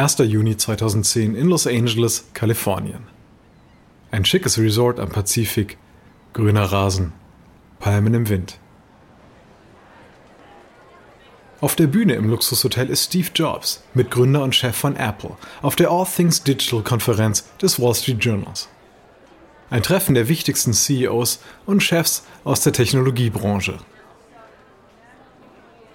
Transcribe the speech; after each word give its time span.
1. 0.00 0.16
Juni 0.20 0.56
2010 0.56 1.34
in 1.34 1.50
Los 1.50 1.66
Angeles, 1.66 2.24
Kalifornien. 2.32 3.02
Ein 4.10 4.24
schickes 4.24 4.56
Resort 4.56 4.98
am 4.98 5.10
Pazifik, 5.10 5.76
grüner 6.32 6.72
Rasen, 6.72 7.12
Palmen 7.80 8.14
im 8.14 8.28
Wind. 8.30 8.58
Auf 11.60 11.76
der 11.76 11.86
Bühne 11.86 12.14
im 12.14 12.30
Luxushotel 12.30 12.88
ist 12.88 13.04
Steve 13.04 13.28
Jobs, 13.34 13.82
Mitgründer 13.92 14.42
und 14.42 14.54
Chef 14.54 14.74
von 14.74 14.96
Apple, 14.96 15.36
auf 15.60 15.76
der 15.76 15.90
All 15.90 16.06
Things 16.06 16.44
Digital 16.44 16.80
Konferenz 16.80 17.44
des 17.60 17.78
Wall 17.78 17.94
Street 17.94 18.24
Journals. 18.24 18.70
Ein 19.68 19.82
Treffen 19.82 20.14
der 20.14 20.28
wichtigsten 20.28 20.72
CEOs 20.72 21.40
und 21.66 21.82
Chefs 21.82 22.24
aus 22.44 22.62
der 22.62 22.72
Technologiebranche. 22.72 23.76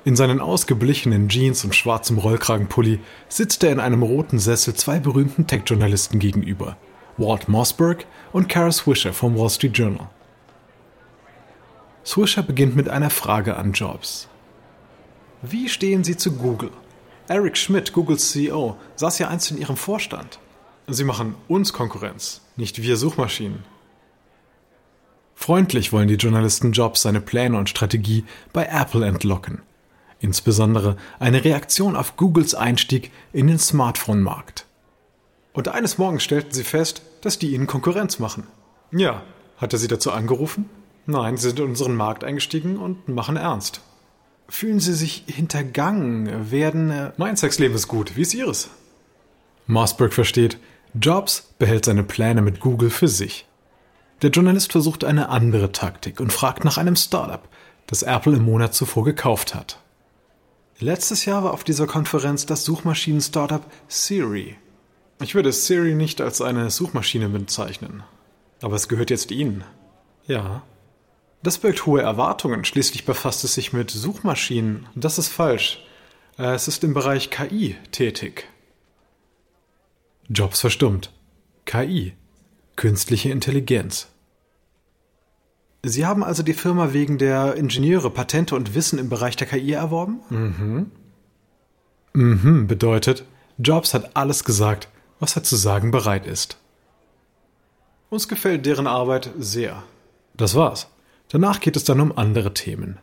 In 0.06 0.16
seinen 0.16 0.40
ausgeblichenen 0.40 1.30
Jeans 1.30 1.66
und 1.66 1.74
schwarzem 1.74 2.20
Rollkragenpulli 2.20 3.00
sitzt 3.28 3.64
er 3.64 3.72
in 3.72 3.80
einem 3.80 4.04
roten 4.04 4.38
Sessel 4.38 4.76
zwei 4.76 5.00
berühmten 5.00 5.48
Tech-Journalisten 5.48 6.20
gegenüber, 6.20 6.78
Walt 7.18 7.48
Mossberg 7.50 8.06
und 8.32 8.48
Kara 8.48 8.72
Swisher 8.72 9.14
vom 9.14 9.36
Wall 9.36 9.50
Street 9.50 9.76
Journal. 9.76 10.08
Swisher 12.06 12.44
beginnt 12.44 12.76
mit 12.76 12.88
einer 12.88 13.10
Frage 13.10 13.58
an 13.58 13.74
Jobs. 13.74 14.30
Wie 15.42 15.70
stehen 15.70 16.04
Sie 16.04 16.16
zu 16.16 16.34
Google? 16.34 16.70
Eric 17.28 17.58
Schmidt, 17.58 17.92
Googles 17.92 18.30
CEO, 18.30 18.78
saß 18.98 19.18
ja 19.18 19.30
einst 19.30 19.50
in 19.50 19.58
Ihrem 19.58 19.76
Vorstand. 19.76 20.38
Sie 20.86 21.04
machen 21.04 21.34
uns 21.48 21.74
Konkurrenz, 21.74 22.42
nicht 22.58 22.80
wir 22.80 22.98
Suchmaschinen. 22.98 23.64
Freundlich 25.34 25.92
wollen 25.92 26.08
die 26.08 26.14
Journalisten 26.14 26.74
Jobs 26.74 27.02
seine 27.02 27.22
Pläne 27.22 27.58
und 27.58 27.70
Strategie 27.70 28.24
bei 28.54 28.68
Apple 28.68 29.04
entlocken 29.04 29.64
insbesondere 30.20 30.98
eine 31.20 31.44
Reaktion 31.44 31.96
auf 31.96 32.18
Googles 32.18 32.56
Einstieg 32.56 33.12
in 33.34 33.48
den 33.48 33.60
Smartphone-Markt. 33.60 34.66
Und 35.54 35.70
eines 35.70 35.98
Morgens 35.98 36.24
stellten 36.24 36.52
sie 36.52 36.64
fest, 36.64 37.02
dass 37.22 37.40
die 37.40 37.54
ihnen 37.54 37.68
Konkurrenz 37.68 38.20
machen. 38.20 38.48
Ja, 38.92 39.24
hat 39.58 39.74
er 39.74 39.80
sie 39.80 39.88
dazu 39.88 40.12
angerufen? 40.12 40.70
Nein, 41.06 41.38
sie 41.38 41.50
sind 41.50 41.60
in 41.60 41.70
unseren 41.70 41.96
Markt 41.96 42.24
eingestiegen 42.24 42.78
und 42.78 43.08
machen 43.08 43.38
ernst. 43.38 43.82
Fühlen 44.48 44.80
Sie 44.80 44.94
sich 44.94 45.24
hintergangen, 45.28 46.52
werden... 46.52 46.92
Äh 46.92 47.12
mein 47.18 47.36
Sexleben 47.36 47.76
ist 47.76 47.88
gut, 47.88 48.16
wie 48.16 48.22
ist 48.22 48.34
Ihres? 48.34 48.70
Mossberg 49.66 50.14
versteht, 50.14 50.60
Jobs 50.94 51.54
behält 51.58 51.86
seine 51.86 52.04
Pläne 52.04 52.42
mit 52.42 52.60
Google 52.60 52.90
für 52.90 53.08
sich. 53.08 53.48
Der 54.22 54.30
Journalist 54.30 54.72
versucht 54.72 55.04
eine 55.04 55.30
andere 55.30 55.72
Taktik 55.72 56.20
und 56.20 56.32
fragt 56.32 56.64
nach 56.64 56.78
einem 56.78 56.96
Startup, 56.96 57.42
das 57.88 58.04
Apple 58.04 58.38
im 58.38 58.46
Monat 58.46 58.74
zuvor 58.74 59.04
gekauft 59.04 59.56
hat. 59.56 59.80
Letztes 60.80 61.26
Jahr 61.26 61.44
war 61.44 61.54
auf 61.54 61.64
dieser 61.64 61.88
Konferenz 61.88 62.46
das 62.46 62.66
Suchmaschinen-Startup 62.66 63.66
Siri. 63.88 64.58
Ich 65.22 65.34
würde 65.34 65.54
Siri 65.54 65.96
nicht 65.96 66.20
als 66.20 66.42
eine 66.42 66.70
Suchmaschine 66.70 67.30
bezeichnen. 67.30 68.04
Aber 68.62 68.76
es 68.76 68.90
gehört 68.90 69.10
jetzt 69.10 69.32
Ihnen. 69.32 69.64
Ja. 70.28 70.64
Das 71.44 71.60
birgt 71.60 71.86
hohe 71.86 72.02
Erwartungen. 72.02 72.66
Schließlich 72.66 73.06
befasst 73.06 73.44
es 73.46 73.54
sich 73.54 73.72
mit 73.72 73.90
Suchmaschinen. 73.90 74.88
Das 74.96 75.18
ist 75.18 75.30
falsch. 75.30 75.86
Äh, 76.38 76.54
es 76.54 76.68
ist 76.68 76.84
im 76.84 76.94
Bereich 76.94 77.30
KI 77.30 77.78
tätig. 77.92 78.50
Jobs 80.28 80.60
verstummt. 80.60 81.12
KI. 81.66 82.14
Künstliche 82.76 83.30
Intelligenz. 83.30 84.10
Sie 85.88 86.06
haben 86.06 86.24
also 86.24 86.42
die 86.42 86.54
Firma 86.54 86.94
wegen 86.94 87.20
der 87.20 87.56
Ingenieure, 87.56 88.10
Patente 88.10 88.56
und 88.56 88.74
Wissen 88.74 88.98
im 88.98 89.08
Bereich 89.08 89.36
der 89.36 89.46
KI 89.46 89.74
erworben? 89.74 90.20
Mhm. 90.30 90.92
Mhm 92.14 92.66
bedeutet, 92.66 93.24
Jobs 93.60 93.94
hat 93.94 94.16
alles 94.16 94.44
gesagt, 94.44 94.90
was 95.20 95.36
er 95.36 95.44
zu 95.44 95.56
sagen 95.56 95.92
bereit 95.92 96.26
ist. 96.26 96.58
Uns 98.10 98.28
gefällt 98.28 98.66
deren 98.66 98.88
Arbeit 98.88 99.32
sehr. 99.38 99.84
Das 100.36 100.56
war's. 100.56 100.88
Danach 101.30 101.60
geht 101.60 101.76
es 101.76 101.84
dann 101.84 102.00
um 102.00 102.18
andere 102.18 102.54
Themen. 102.56 102.98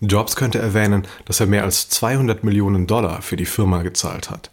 Jobs 0.00 0.36
könnte 0.36 0.58
erwähnen, 0.58 1.06
dass 1.24 1.40
er 1.40 1.46
mehr 1.46 1.64
als 1.64 1.88
200 1.88 2.44
Millionen 2.44 2.86
Dollar 2.86 3.22
für 3.22 3.36
die 3.36 3.46
Firma 3.46 3.80
gezahlt 3.82 4.28
hat. 4.28 4.50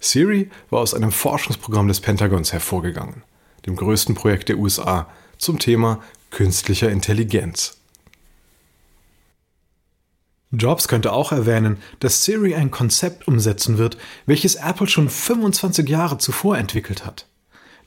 Siri 0.00 0.50
war 0.70 0.80
aus 0.80 0.94
einem 0.94 1.12
Forschungsprogramm 1.12 1.88
des 1.88 2.00
Pentagons 2.00 2.54
hervorgegangen, 2.54 3.22
dem 3.66 3.76
größten 3.76 4.14
Projekt 4.14 4.48
der 4.48 4.56
USA, 4.56 5.08
zum 5.42 5.58
Thema 5.58 6.00
künstlicher 6.30 6.88
Intelligenz. 6.88 7.78
Jobs 10.52 10.86
könnte 10.86 11.12
auch 11.12 11.32
erwähnen, 11.32 11.78
dass 11.98 12.24
Siri 12.24 12.54
ein 12.54 12.70
Konzept 12.70 13.26
umsetzen 13.26 13.76
wird, 13.76 13.96
welches 14.26 14.54
Apple 14.54 14.86
schon 14.86 15.08
25 15.08 15.88
Jahre 15.88 16.18
zuvor 16.18 16.58
entwickelt 16.58 17.04
hat, 17.04 17.26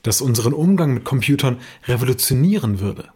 das 0.02 0.20
unseren 0.20 0.52
Umgang 0.52 0.92
mit 0.92 1.04
Computern 1.04 1.58
revolutionieren 1.86 2.80
würde. 2.80 3.08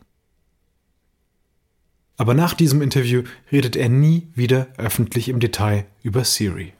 Aber 2.16 2.32
nach 2.32 2.54
diesem 2.54 2.80
Interview 2.80 3.24
redet 3.52 3.76
er 3.76 3.90
nie 3.90 4.28
wieder 4.34 4.68
öffentlich 4.78 5.28
im 5.28 5.40
Detail 5.40 5.84
über 6.02 6.24
Siri. 6.24 6.72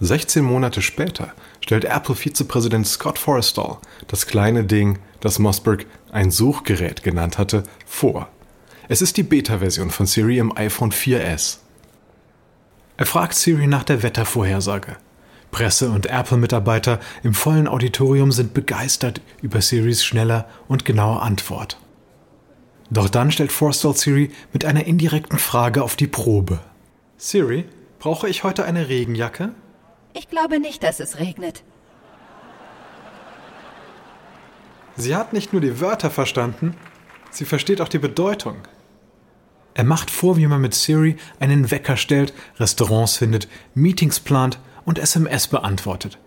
16 0.00 0.44
Monate 0.44 0.82
später 0.82 1.32
stellt 1.64 1.86
Apple-Vizepräsident 1.86 2.86
Scott 2.86 3.18
Forstall 3.18 3.78
das 4.06 4.26
kleine 4.26 4.64
Ding, 4.64 4.98
das 5.20 5.38
Mossberg 5.38 5.86
ein 6.12 6.30
Suchgerät 6.30 7.02
genannt 7.02 7.38
hatte, 7.38 7.62
vor. 7.86 8.28
Es 8.86 9.00
ist 9.00 9.16
die 9.16 9.22
Beta-Version 9.22 9.88
von 9.88 10.04
Siri 10.04 10.36
im 10.36 10.54
iPhone 10.58 10.92
4S. 10.92 11.60
Er 12.98 13.06
fragt 13.06 13.34
Siri 13.34 13.66
nach 13.66 13.82
der 13.82 14.02
Wettervorhersage. 14.02 14.96
Presse 15.52 15.88
und 15.88 16.04
Apple-Mitarbeiter 16.04 17.00
im 17.22 17.32
vollen 17.32 17.66
Auditorium 17.66 18.30
sind 18.30 18.52
begeistert 18.52 19.22
über 19.40 19.62
Siris 19.62 20.04
schneller 20.04 20.46
und 20.68 20.84
genaue 20.84 21.22
Antwort. 21.22 21.78
Doch 22.90 23.08
dann 23.08 23.32
stellt 23.32 23.52
Forstall 23.52 23.94
Siri 23.94 24.30
mit 24.52 24.66
einer 24.66 24.84
indirekten 24.84 25.38
Frage 25.38 25.82
auf 25.82 25.96
die 25.96 26.08
Probe. 26.08 26.60
Siri, 27.16 27.64
brauche 28.00 28.28
ich 28.28 28.44
heute 28.44 28.66
eine 28.66 28.90
Regenjacke? 28.90 29.54
Ich 30.14 30.28
glaube 30.30 30.60
nicht, 30.60 30.82
dass 30.82 31.00
es 31.00 31.18
regnet. 31.18 31.64
Sie 34.96 35.16
hat 35.16 35.32
nicht 35.32 35.52
nur 35.52 35.60
die 35.60 35.80
Wörter 35.80 36.10
verstanden, 36.10 36.76
sie 37.30 37.44
versteht 37.44 37.80
auch 37.80 37.88
die 37.88 37.98
Bedeutung. 37.98 38.56
Er 39.74 39.82
macht 39.82 40.08
vor, 40.08 40.36
wie 40.36 40.46
man 40.46 40.60
mit 40.60 40.72
Siri 40.72 41.16
einen 41.40 41.72
Wecker 41.72 41.96
stellt, 41.96 42.32
Restaurants 42.60 43.16
findet, 43.16 43.48
Meetings 43.74 44.20
plant 44.20 44.60
und 44.84 45.00
SMS 45.00 45.48
beantwortet. 45.48 46.18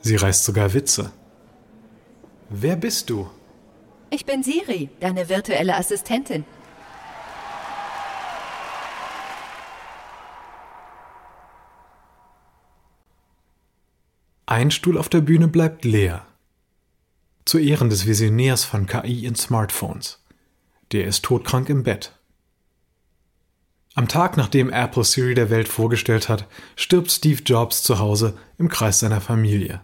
Sie 0.00 0.16
reißt 0.16 0.44
sogar 0.44 0.74
Witze. 0.74 1.12
Wer 2.48 2.74
bist 2.74 3.10
du? 3.10 3.30
Ich 4.10 4.26
bin 4.26 4.42
Siri, 4.42 4.90
deine 4.98 5.28
virtuelle 5.28 5.76
Assistentin. 5.76 6.44
Ein 14.50 14.72
Stuhl 14.72 14.98
auf 14.98 15.08
der 15.08 15.20
Bühne 15.20 15.46
bleibt 15.46 15.84
leer. 15.84 16.26
Zu 17.44 17.58
Ehren 17.58 17.88
des 17.88 18.08
Visionärs 18.08 18.64
von 18.64 18.86
KI 18.88 19.24
in 19.24 19.36
Smartphones. 19.36 20.24
Der 20.90 21.04
ist 21.04 21.24
todkrank 21.24 21.68
im 21.68 21.84
Bett. 21.84 22.18
Am 23.94 24.08
Tag, 24.08 24.36
nachdem 24.36 24.68
Apple 24.68 25.04
Siri 25.04 25.34
der 25.34 25.50
Welt 25.50 25.68
vorgestellt 25.68 26.28
hat, 26.28 26.48
stirbt 26.74 27.12
Steve 27.12 27.40
Jobs 27.46 27.84
zu 27.84 28.00
Hause 28.00 28.36
im 28.58 28.68
Kreis 28.68 28.98
seiner 28.98 29.20
Familie. 29.20 29.82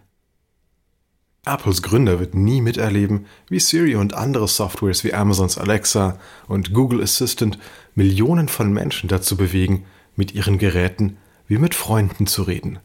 Apples 1.44 1.80
Gründer 1.80 2.18
wird 2.18 2.34
nie 2.34 2.60
miterleben, 2.60 3.26
wie 3.48 3.60
Siri 3.60 3.94
und 3.94 4.14
andere 4.14 4.48
Softwares 4.48 5.04
wie 5.04 5.14
Amazons 5.14 5.58
Alexa 5.58 6.18
und 6.48 6.74
Google 6.74 7.04
Assistant 7.04 7.56
Millionen 7.94 8.48
von 8.48 8.72
Menschen 8.72 9.08
dazu 9.08 9.36
bewegen, 9.36 9.84
mit 10.16 10.34
ihren 10.34 10.58
Geräten 10.58 11.18
wie 11.46 11.58
mit 11.58 11.76
Freunden 11.76 12.26
zu 12.26 12.42
reden 12.42 12.80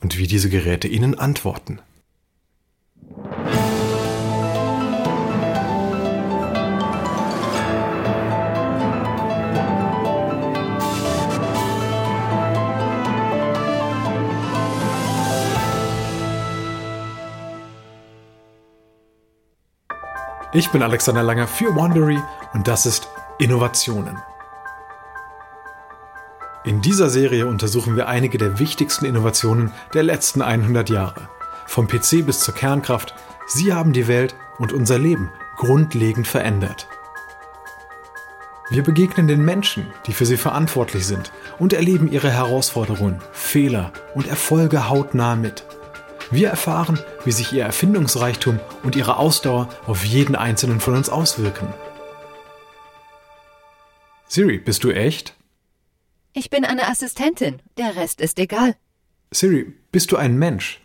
und 0.00 0.18
wie 0.18 0.26
diese 0.26 0.48
Geräte 0.48 0.88
ihnen 0.88 1.18
antworten. 1.18 1.80
Ich 20.56 20.70
bin 20.70 20.82
Alexander 20.82 21.22
Langer 21.22 21.46
für 21.46 21.76
Wandery 21.76 22.18
und 22.54 22.66
das 22.66 22.86
ist 22.86 23.08
Innovationen. 23.38 24.16
In 26.66 26.82
dieser 26.82 27.10
Serie 27.10 27.46
untersuchen 27.46 27.94
wir 27.94 28.08
einige 28.08 28.38
der 28.38 28.58
wichtigsten 28.58 29.04
Innovationen 29.04 29.70
der 29.94 30.02
letzten 30.02 30.42
100 30.42 30.90
Jahre. 30.90 31.28
Vom 31.68 31.86
PC 31.86 32.26
bis 32.26 32.40
zur 32.40 32.54
Kernkraft, 32.54 33.14
sie 33.46 33.72
haben 33.72 33.92
die 33.92 34.08
Welt 34.08 34.34
und 34.58 34.72
unser 34.72 34.98
Leben 34.98 35.30
grundlegend 35.58 36.26
verändert. 36.26 36.88
Wir 38.68 38.82
begegnen 38.82 39.28
den 39.28 39.44
Menschen, 39.44 39.86
die 40.08 40.12
für 40.12 40.26
sie 40.26 40.36
verantwortlich 40.36 41.06
sind 41.06 41.30
und 41.60 41.72
erleben 41.72 42.10
ihre 42.10 42.32
Herausforderungen, 42.32 43.20
Fehler 43.30 43.92
und 44.16 44.26
Erfolge 44.26 44.88
hautnah 44.88 45.36
mit. 45.36 45.64
Wir 46.32 46.48
erfahren, 46.48 46.98
wie 47.24 47.30
sich 47.30 47.52
ihr 47.52 47.62
Erfindungsreichtum 47.62 48.58
und 48.82 48.96
ihre 48.96 49.18
Ausdauer 49.18 49.68
auf 49.86 50.04
jeden 50.04 50.34
einzelnen 50.34 50.80
von 50.80 50.96
uns 50.96 51.10
auswirken. 51.10 51.72
Siri, 54.26 54.58
bist 54.58 54.82
du 54.82 54.90
echt? 54.90 55.35
Ich 56.38 56.50
bin 56.50 56.66
eine 56.66 56.86
Assistentin, 56.86 57.62
der 57.78 57.96
Rest 57.96 58.20
ist 58.20 58.38
egal. 58.38 58.76
Siri, 59.30 59.72
bist 59.90 60.12
du 60.12 60.18
ein 60.18 60.36
Mensch? 60.36 60.82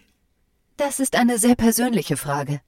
Das 0.78 1.02
ist 1.02 1.18
eine 1.18 1.38
sehr 1.38 1.56
persönliche 1.56 2.16
Frage. 2.16 2.62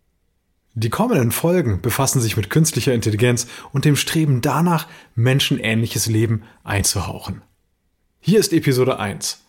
Die 0.74 0.90
kommenden 0.90 1.32
Folgen 1.32 1.80
befassen 1.82 2.20
sich 2.20 2.36
mit 2.36 2.50
künstlicher 2.50 2.94
Intelligenz 2.94 3.48
und 3.72 3.86
dem 3.86 3.96
Streben 3.96 4.42
danach, 4.42 4.90
menschenähnliches 5.16 6.08
Leben 6.08 6.44
einzuhauchen. 6.66 7.42
Hier 8.20 8.42
ist 8.42 8.52
Episode 8.52 9.00
1. 9.00 9.46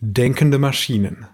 Denkende 0.00 0.58
Maschinen. 0.58 1.26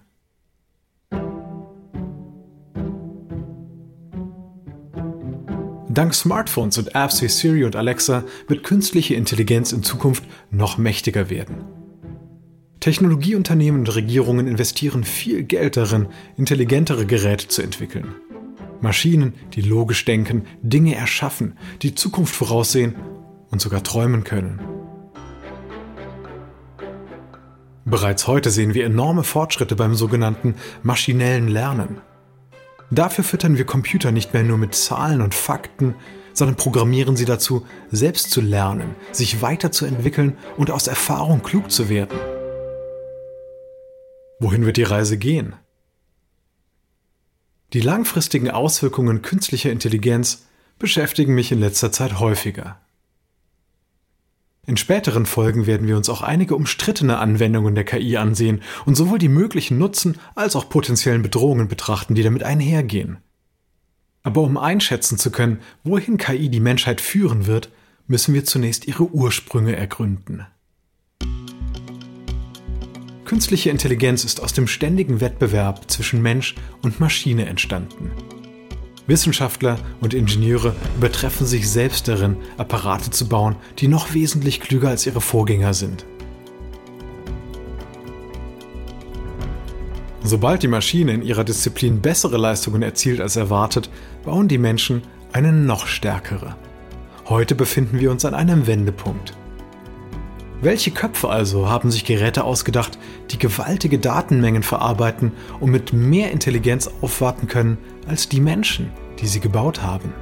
Dank 5.93 6.15
Smartphones 6.15 6.79
und 6.79 6.95
Apps 6.95 7.21
wie 7.21 7.29
Siri 7.29 7.65
und 7.65 7.77
Alexa 7.77 8.25
wird 8.49 8.65
künstliche 8.65 9.15
Intelligenz 9.15 9.73
in 9.73 9.83
Zukunft 9.83 10.25
noch 10.51 10.79
mächtiger 10.79 11.29
werden. 11.29 11.67
Technologieunternehmen 12.81 13.81
und 13.81 13.95
Regierungen 13.95 14.47
investieren 14.47 15.05
viel 15.05 15.43
Geld 15.43 15.77
darin, 15.77 16.09
intelligentere 16.39 17.05
Geräte 17.05 17.49
zu 17.49 17.61
entwickeln. 17.61 18.15
Maschinen, 18.81 19.35
die 19.53 19.61
logisch 19.61 20.07
denken, 20.07 20.47
Dinge 20.63 20.95
erschaffen, 20.95 21.59
die 21.83 21.95
Zukunft 21.95 22.35
voraussehen 22.35 22.95
und 23.51 23.61
sogar 23.61 23.83
träumen 23.83 24.25
können. 24.25 24.61
Bereits 27.85 28.27
heute 28.27 28.51
sehen 28.51 28.73
wir 28.73 28.87
enorme 28.87 29.25
Fortschritte 29.25 29.77
beim 29.77 29.95
sogenannten 29.95 30.55
maschinellen 30.83 31.49
Lernen. 31.49 32.01
Dafür 32.93 33.25
füttern 33.25 33.57
wir 33.57 33.65
Computer 33.65 34.13
nicht 34.13 34.35
mehr 34.35 34.43
nur 34.43 34.59
mit 34.59 34.75
Zahlen 34.75 35.23
und 35.23 35.35
Fakten, 35.35 35.95
sondern 36.35 36.57
programmieren 36.57 37.17
sie 37.17 37.25
dazu, 37.25 37.67
selbst 37.91 38.31
zu 38.31 38.43
lernen, 38.43 38.95
sich 39.13 39.41
weiterzuentwickeln 39.41 40.37
und 40.59 40.71
aus 40.71 40.89
Erfahrung 40.89 41.43
klug 41.43 41.71
zu 41.71 41.89
werden. 41.89 42.19
Wohin 44.41 44.67
wird 44.67 44.77
die 44.77 44.83
Reise 44.83 45.17
gehen? 45.17 45.55
Die 47.73 47.81
langfristigen 47.81 48.51
Auswirkungen 48.51 49.23
künstlicher 49.23 49.73
Intelligenz 49.73 50.45
beschäftigen 50.79 51.35
mich 51.35 51.51
in 51.51 51.61
letzter 51.61 51.93
Zeit 51.93 52.21
häufiger. 52.21 52.79
In 54.65 54.77
späteren 54.77 55.27
Folgen 55.27 55.67
werden 55.67 55.89
wir 55.89 55.97
uns 55.97 56.09
auch 56.09 56.23
einige 56.23 56.55
umstrittene 56.55 57.19
Anwendungen 57.19 57.75
der 57.75 57.83
KI 57.83 58.17
ansehen 58.17 58.63
und 58.87 58.95
sowohl 58.95 59.19
die 59.19 59.29
möglichen 59.29 59.77
Nutzen 59.77 60.19
als 60.37 60.55
auch 60.55 60.69
potenziellen 60.69 61.23
Bedrohungen 61.23 61.67
betrachten, 61.67 62.15
die 62.15 62.23
damit 62.23 62.45
einhergehen. 62.45 63.19
Aber 64.23 64.43
um 64.43 64.57
einschätzen 64.57 65.19
zu 65.19 65.33
können, 65.33 65.59
wohin 65.83 66.17
KI 66.17 66.49
die 66.49 66.61
Menschheit 66.61 67.01
führen 67.01 67.47
wird, 67.47 67.71
müssen 68.07 68.35
wir 68.35 68.45
zunächst 68.45 68.87
ihre 68.87 69.03
Ursprünge 69.03 69.75
ergründen. 69.75 70.47
Künstliche 73.25 73.71
Intelligenz 73.71 74.23
ist 74.23 74.41
aus 74.41 74.53
dem 74.53 74.69
ständigen 74.69 75.21
Wettbewerb 75.21 75.91
zwischen 75.91 76.23
Mensch 76.23 76.55
und 76.83 77.01
Maschine 77.01 77.47
entstanden. 77.47 78.13
Wissenschaftler 79.07 79.79
und 80.01 80.15
Ingenieure 80.15 80.75
übertreffen 80.97 81.47
sich 81.47 81.69
selbst 81.69 82.09
darin, 82.09 82.37
Apparate 82.57 83.11
zu 83.11 83.29
bauen, 83.29 83.57
die 83.79 83.89
noch 83.89 84.15
wesentlich 84.15 84.61
klüger 84.61 84.89
als 84.89 85.07
ihre 85.07 85.21
Vorgänger 85.21 85.75
sind. 85.75 86.07
Sobald 90.25 90.63
die 90.63 90.69
Maschine 90.69 91.13
in 91.13 91.23
ihrer 91.23 91.43
Disziplin 91.43 92.01
bessere 92.01 92.37
Leistungen 92.37 92.83
erzielt 92.83 93.21
als 93.21 93.35
erwartet, 93.35 93.91
bauen 94.25 94.47
die 94.47 94.59
Menschen 94.59 95.03
eine 95.33 95.53
noch 95.53 95.87
stärkere. 95.87 96.57
Heute 97.29 97.57
befinden 97.57 97.99
wir 97.99 98.11
uns 98.11 98.25
an 98.25 98.35
einem 98.35 98.67
Wendepunkt. 98.69 99.35
Welche 100.63 100.93
Köpfe 100.93 101.29
also 101.29 101.69
haben 101.69 101.91
sich 101.91 102.05
Geräte 102.05 102.45
ausgedacht, 102.45 102.97
die 103.33 103.39
gewaltige 103.39 103.99
Datenmengen 103.99 104.63
verarbeiten 104.63 105.33
und 105.59 105.73
mit 105.73 105.93
mehr 105.93 106.31
Intelligenz 106.31 106.89
aufwarten 107.01 107.49
können 107.49 107.79
als 108.07 108.29
die 108.29 108.41
Menschen, 108.41 108.93
die 109.19 109.27
sie 109.27 109.41
gebaut 109.41 109.83
haben? 109.83 110.15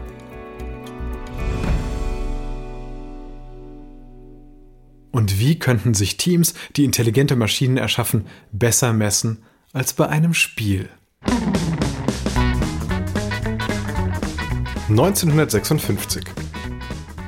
Und 5.11 5.39
wie 5.39 5.59
könnten 5.59 5.93
sich 5.93 6.17
Teams, 6.17 6.55
die 6.75 6.87
intelligente 6.87 7.37
Maschinen 7.37 7.77
erschaffen, 7.77 8.27
besser 8.51 8.95
messen 8.95 9.43
als 9.75 9.93
bei 9.93 10.09
einem 10.09 10.33
Spiel? 10.33 10.89
1956. 14.89 16.25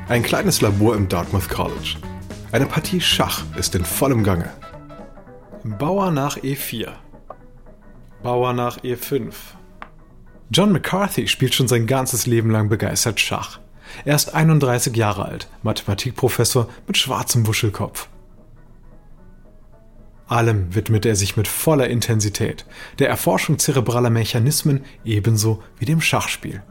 Ein 0.09 0.23
kleines 0.23 0.63
Labor 0.63 0.97
im 0.97 1.11
Dartmouth 1.11 1.51
College. 1.51 1.97
Eine 2.53 2.67
Partie 2.67 3.01
Schach 3.01 3.45
ist 3.57 3.75
in 3.75 3.83
vollem 3.87 4.25
Gange. 4.25 4.51
Bauer 5.65 6.11
nach 6.11 6.37
E4. 6.37 6.93
Bauer 8.23 8.53
nach 8.53 8.81
E5. 8.81 9.33
John 10.51 10.71
McCarthy 10.71 11.29
spielt 11.29 11.55
schon 11.55 11.67
sein 11.67 11.87
ganzes 11.87 12.27
Leben 12.27 12.51
lang 12.51 12.69
begeistert 12.69 13.21
Schach. 13.21 13.59
Er 14.05 14.17
ist 14.17 14.35
31 14.35 14.95
Jahre 14.95 15.25
alt, 15.25 15.49
Mathematikprofessor 15.63 16.69
mit 16.87 16.99
schwarzem 16.99 17.47
Wuschelkopf. 17.47 18.11
Allem 20.27 20.75
widmet 20.75 21.07
er 21.07 21.17
sich 21.17 21.39
mit 21.39 21.49
voller 21.49 21.89
Intensität, 21.89 22.67
der 22.99 23.09
Erforschung 23.09 23.59
zerebraler 23.59 24.11
Mechanismen 24.11 24.85
ebenso 25.07 25.63
wie 25.79 25.87
dem 25.87 26.03
Schachspiel. 26.03 26.63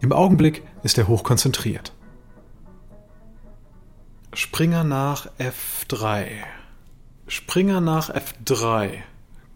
Im 0.00 0.12
Augenblick 0.12 0.62
ist 0.84 0.98
er 0.98 1.08
hochkonzentriert. 1.08 1.95
Springer 4.38 4.84
nach 4.84 5.28
F3. 5.38 6.26
Springer 7.26 7.80
nach 7.80 8.10
F3. 8.10 8.98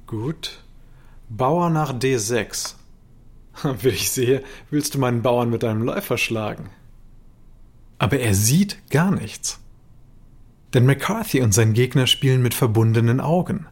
Gut. 0.06 0.64
Bauer 1.28 1.68
nach 1.68 1.92
D6. 1.92 2.76
Wie 3.82 3.88
ich 3.88 4.10
sehe, 4.10 4.42
willst 4.70 4.94
du 4.94 4.98
meinen 4.98 5.20
Bauern 5.20 5.50
mit 5.50 5.64
deinem 5.64 5.82
Läufer 5.82 6.16
schlagen. 6.16 6.70
Aber 7.98 8.20
er 8.20 8.34
sieht 8.34 8.78
gar 8.88 9.10
nichts. 9.10 9.60
Denn 10.72 10.86
McCarthy 10.86 11.42
und 11.42 11.52
sein 11.52 11.74
Gegner 11.74 12.06
spielen 12.06 12.40
mit 12.40 12.54
verbundenen 12.54 13.20
Augen. 13.20 13.66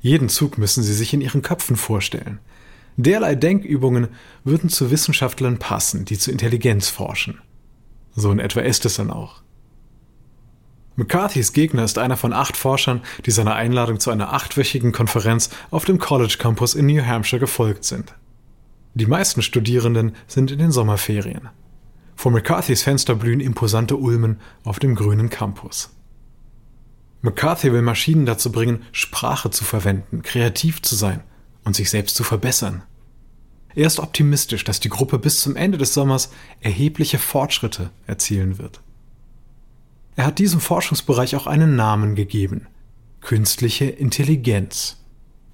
Jeden 0.00 0.28
Zug 0.28 0.58
müssen 0.58 0.84
sie 0.84 0.94
sich 0.94 1.12
in 1.12 1.22
ihren 1.22 1.42
Köpfen 1.42 1.74
vorstellen. 1.74 2.38
Derlei 2.96 3.34
Denkübungen 3.34 4.10
würden 4.44 4.70
zu 4.70 4.92
Wissenschaftlern 4.92 5.58
passen, 5.58 6.04
die 6.04 6.18
zu 6.18 6.30
Intelligenz 6.30 6.88
forschen. 6.88 7.40
So 8.14 8.30
in 8.30 8.38
etwa 8.38 8.60
ist 8.60 8.84
es 8.86 8.94
dann 8.94 9.10
auch. 9.10 9.42
McCarthys 10.96 11.52
Gegner 11.52 11.84
ist 11.84 11.98
einer 11.98 12.16
von 12.16 12.32
acht 12.32 12.56
Forschern, 12.56 13.02
die 13.26 13.30
seiner 13.30 13.54
Einladung 13.54 14.00
zu 14.00 14.10
einer 14.10 14.32
achtwöchigen 14.32 14.92
Konferenz 14.92 15.50
auf 15.70 15.84
dem 15.84 15.98
College 15.98 16.36
Campus 16.38 16.74
in 16.74 16.86
New 16.86 17.04
Hampshire 17.04 17.38
gefolgt 17.38 17.84
sind. 17.84 18.14
Die 18.94 19.04
meisten 19.04 19.42
Studierenden 19.42 20.16
sind 20.26 20.50
in 20.50 20.58
den 20.58 20.72
Sommerferien. 20.72 21.50
Vor 22.14 22.32
McCarthys 22.32 22.82
Fenster 22.82 23.14
blühen 23.14 23.40
imposante 23.40 23.96
Ulmen 23.96 24.40
auf 24.64 24.78
dem 24.78 24.94
grünen 24.94 25.28
Campus. 25.28 25.90
McCarthy 27.20 27.72
will 27.72 27.82
Maschinen 27.82 28.24
dazu 28.24 28.50
bringen, 28.50 28.82
Sprache 28.92 29.50
zu 29.50 29.64
verwenden, 29.64 30.22
kreativ 30.22 30.80
zu 30.80 30.94
sein 30.94 31.22
und 31.64 31.76
sich 31.76 31.90
selbst 31.90 32.16
zu 32.16 32.24
verbessern. 32.24 32.84
Er 33.74 33.86
ist 33.86 34.00
optimistisch, 34.00 34.64
dass 34.64 34.80
die 34.80 34.88
Gruppe 34.88 35.18
bis 35.18 35.40
zum 35.40 35.56
Ende 35.56 35.76
des 35.76 35.92
Sommers 35.92 36.30
erhebliche 36.60 37.18
Fortschritte 37.18 37.90
erzielen 38.06 38.56
wird. 38.56 38.80
Er 40.16 40.24
hat 40.24 40.38
diesem 40.38 40.60
Forschungsbereich 40.60 41.36
auch 41.36 41.46
einen 41.46 41.76
Namen 41.76 42.14
gegeben. 42.14 42.66
Künstliche 43.20 43.84
Intelligenz. 43.84 44.96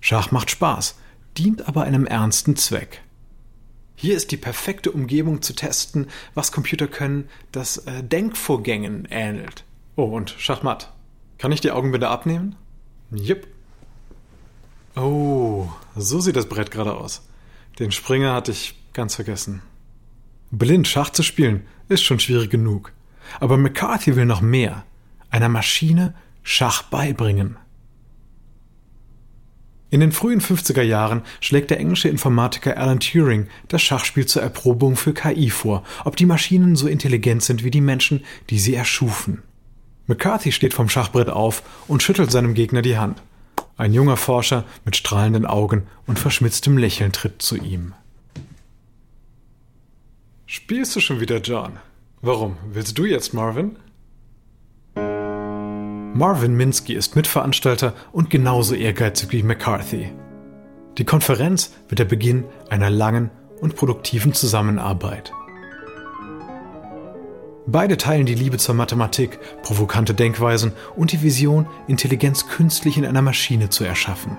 Schach 0.00 0.30
macht 0.30 0.50
Spaß, 0.50 0.96
dient 1.36 1.68
aber 1.68 1.82
einem 1.82 2.06
ernsten 2.06 2.54
Zweck. 2.54 3.02
Hier 3.96 4.16
ist 4.16 4.30
die 4.30 4.36
perfekte 4.36 4.92
Umgebung 4.92 5.42
zu 5.42 5.52
testen, 5.54 6.06
was 6.34 6.52
Computer 6.52 6.86
können, 6.86 7.28
das 7.50 7.78
äh, 7.78 8.02
Denkvorgängen 8.02 9.06
ähnelt. 9.10 9.64
Oh, 9.96 10.04
und 10.04 10.30
Schachmatt. 10.30 10.92
Kann 11.38 11.52
ich 11.52 11.60
die 11.60 11.70
Augenbinde 11.72 12.08
abnehmen? 12.08 12.54
Jupp. 13.10 13.46
Oh, 14.94 15.68
so 15.96 16.20
sieht 16.20 16.36
das 16.36 16.48
Brett 16.48 16.70
gerade 16.70 16.94
aus. 16.94 17.22
Den 17.78 17.90
Springer 17.90 18.34
hatte 18.34 18.52
ich 18.52 18.76
ganz 18.92 19.16
vergessen. 19.16 19.62
Blind 20.50 20.86
Schach 20.86 21.10
zu 21.10 21.22
spielen 21.22 21.66
ist 21.88 22.02
schon 22.02 22.20
schwierig 22.20 22.50
genug. 22.50 22.92
Aber 23.40 23.56
McCarthy 23.56 24.16
will 24.16 24.26
noch 24.26 24.40
mehr. 24.40 24.84
Einer 25.30 25.48
Maschine 25.48 26.14
Schach 26.42 26.82
beibringen. 26.82 27.56
In 29.90 30.00
den 30.00 30.12
frühen 30.12 30.40
50er 30.40 30.82
Jahren 30.82 31.20
schlägt 31.40 31.70
der 31.70 31.78
englische 31.78 32.08
Informatiker 32.08 32.78
Alan 32.78 32.98
Turing 32.98 33.48
das 33.68 33.82
Schachspiel 33.82 34.24
zur 34.24 34.40
Erprobung 34.40 34.96
für 34.96 35.12
KI 35.12 35.50
vor, 35.50 35.84
ob 36.04 36.16
die 36.16 36.24
Maschinen 36.24 36.76
so 36.76 36.88
intelligent 36.88 37.42
sind 37.42 37.62
wie 37.62 37.70
die 37.70 37.82
Menschen, 37.82 38.24
die 38.48 38.58
sie 38.58 38.74
erschufen. 38.74 39.42
McCarthy 40.06 40.50
steht 40.50 40.72
vom 40.72 40.88
Schachbrett 40.88 41.28
auf 41.28 41.62
und 41.88 42.02
schüttelt 42.02 42.30
seinem 42.30 42.54
Gegner 42.54 42.80
die 42.80 42.96
Hand. 42.96 43.22
Ein 43.76 43.92
junger 43.92 44.16
Forscher 44.16 44.64
mit 44.84 44.96
strahlenden 44.96 45.44
Augen 45.44 45.86
und 46.06 46.18
verschmitztem 46.18 46.78
Lächeln 46.78 47.12
tritt 47.12 47.42
zu 47.42 47.56
ihm. 47.56 47.92
Spielst 50.46 50.96
du 50.96 51.00
schon 51.00 51.20
wieder, 51.20 51.38
John? 51.38 51.78
Warum? 52.24 52.56
Willst 52.70 52.96
du 52.98 53.04
jetzt, 53.04 53.34
Marvin? 53.34 53.76
Marvin 54.94 56.54
Minsky 56.54 56.94
ist 56.94 57.16
Mitveranstalter 57.16 57.94
und 58.12 58.30
genauso 58.30 58.76
ehrgeizig 58.76 59.32
wie 59.32 59.42
McCarthy. 59.42 60.12
Die 60.98 61.04
Konferenz 61.04 61.72
wird 61.88 61.98
der 61.98 62.04
Beginn 62.04 62.44
einer 62.70 62.90
langen 62.90 63.32
und 63.60 63.74
produktiven 63.74 64.34
Zusammenarbeit. 64.34 65.32
Beide 67.66 67.96
teilen 67.96 68.26
die 68.26 68.36
Liebe 68.36 68.58
zur 68.58 68.76
Mathematik, 68.76 69.40
provokante 69.64 70.14
Denkweisen 70.14 70.74
und 70.94 71.10
die 71.10 71.22
Vision, 71.22 71.66
Intelligenz 71.88 72.46
künstlich 72.46 72.96
in 72.96 73.04
einer 73.04 73.22
Maschine 73.22 73.68
zu 73.68 73.82
erschaffen. 73.82 74.38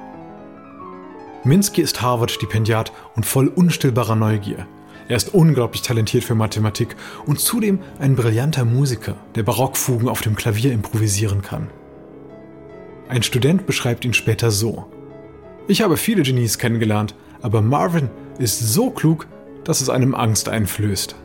Minsky 1.44 1.82
ist 1.82 2.02
Harvard-Stipendiat 2.02 2.94
und 3.18 3.26
voll 3.26 3.50
unstillbarer 3.50 4.16
Neugier. 4.16 4.68
Er 5.08 5.18
ist 5.18 5.34
unglaublich 5.34 5.82
talentiert 5.82 6.24
für 6.24 6.36
Mathematik 6.36 6.96
und 7.26 7.40
zudem 7.40 7.80
ein 8.00 8.16
brillanter 8.16 8.66
Musiker, 8.66 9.18
der 9.36 9.44
Barockfugen 9.44 10.08
auf 10.08 10.22
dem 10.22 10.36
Klavier 10.36 10.72
improvisieren 10.72 11.42
kann. 11.42 11.70
Ein 13.10 13.24
Student 13.24 13.66
beschreibt 13.66 14.06
ihn 14.06 14.14
später 14.14 14.50
so. 14.50 14.86
Ich 15.68 15.82
habe 15.82 15.98
viele 15.98 16.24
Genies 16.24 16.58
kennengelernt, 16.58 17.16
aber 17.42 17.62
Marvin 17.62 18.10
ist 18.40 18.60
so 18.60 18.90
klug, 18.90 19.28
dass 19.64 19.82
es 19.82 19.90
einem 19.90 20.16
Angst 20.16 20.50
einflößt. 20.50 21.16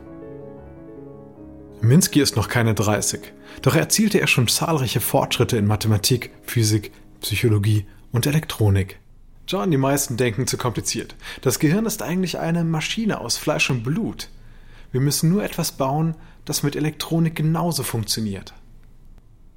Minsky 1.80 2.20
ist 2.20 2.36
noch 2.36 2.48
keine 2.48 2.74
30, 2.74 3.20
doch 3.62 3.76
erzielte 3.76 4.20
er 4.20 4.26
schon 4.26 4.48
zahlreiche 4.48 5.00
Fortschritte 5.00 5.56
in 5.56 5.66
Mathematik, 5.66 6.32
Physik, 6.42 6.92
Psychologie 7.20 7.86
und 8.10 8.26
Elektronik. 8.26 8.98
John, 9.48 9.70
die 9.70 9.78
meisten 9.78 10.18
denken 10.18 10.46
zu 10.46 10.58
kompliziert. 10.58 11.16
Das 11.40 11.58
Gehirn 11.58 11.86
ist 11.86 12.02
eigentlich 12.02 12.38
eine 12.38 12.64
Maschine 12.64 13.18
aus 13.18 13.38
Fleisch 13.38 13.70
und 13.70 13.82
Blut. 13.82 14.28
Wir 14.92 15.00
müssen 15.00 15.30
nur 15.30 15.42
etwas 15.42 15.72
bauen, 15.72 16.16
das 16.44 16.62
mit 16.62 16.76
Elektronik 16.76 17.34
genauso 17.34 17.82
funktioniert. 17.82 18.52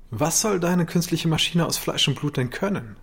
Was 0.09 0.39
soll 0.39 0.61
deine 0.61 0.85
künstliche 0.85 1.27
Maschine 1.27 1.65
aus 1.65 1.77
Fleisch 1.77 2.07
und 2.07 2.17
Blut 2.17 2.37
denn 2.37 2.49
können? 2.49 2.95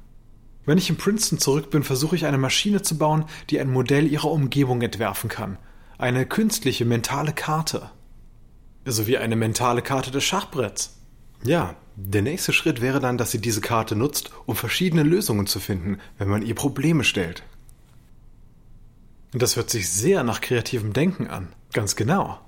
Wenn 0.64 0.78
ich 0.78 0.88
in 0.88 0.97
Princeton 0.97 1.38
zurück 1.38 1.71
bin, 1.71 1.83
versuche 1.83 2.16
ich 2.16 2.25
eine 2.25 2.38
Maschine 2.38 2.80
zu 2.80 2.97
bauen, 2.97 3.26
die 3.50 3.61
ein 3.61 3.71
Modell 3.71 4.07
ihrer 4.07 4.30
Umgebung 4.30 4.80
entwerfen 4.80 5.28
kann. 5.28 5.59
Eine 5.99 6.25
künstliche 6.25 6.87
mentale 6.87 7.35
Karte. 7.35 7.90
Sowie 8.87 9.18
eine 9.18 9.37
mentale 9.37 9.83
Karte 9.83 10.11
des 10.11 10.25
Schachbretts. 10.25 10.98
Ja, 11.45 11.76
der 11.97 12.23
nächste 12.23 12.52
Schritt 12.52 12.80
wäre 12.80 13.00
dann, 13.00 13.18
dass 13.18 13.30
sie 13.30 13.40
diese 13.40 13.61
Karte 13.61 13.97
nutzt, 13.97 14.30
um 14.47 14.54
verschiedene 14.54 15.02
Lösungen 15.02 15.47
zu 15.47 15.61
finden, 15.61 15.99
wenn 16.16 16.28
man 16.28 16.42
ihr 16.42 16.54
Probleme 16.54 17.04
stellt. 17.04 17.42
Das 19.33 19.57
hört 19.57 19.71
sich 19.71 19.90
sehr 19.90 20.23
nach 20.23 20.40
kreativem 20.40 20.92
Denken 20.92 21.26
an. 21.26 21.49
Ganz 21.73 21.97
genau. 21.97 22.40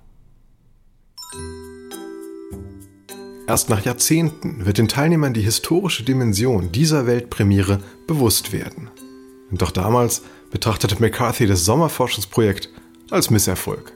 Erst 3.46 3.68
nach 3.68 3.84
Jahrzehnten 3.84 4.64
wird 4.64 4.78
den 4.78 4.86
Teilnehmern 4.88 5.34
die 5.34 5.42
historische 5.42 6.04
Dimension 6.04 6.70
dieser 6.70 7.06
Weltpremiere 7.06 7.80
bewusst 8.06 8.52
werden. 8.52 8.88
Doch 9.50 9.72
damals 9.72 10.22
betrachtete 10.50 11.00
McCarthy 11.00 11.46
das 11.46 11.64
Sommerforschungsprojekt 11.64 12.70
als 13.10 13.30
Misserfolg. 13.30 13.92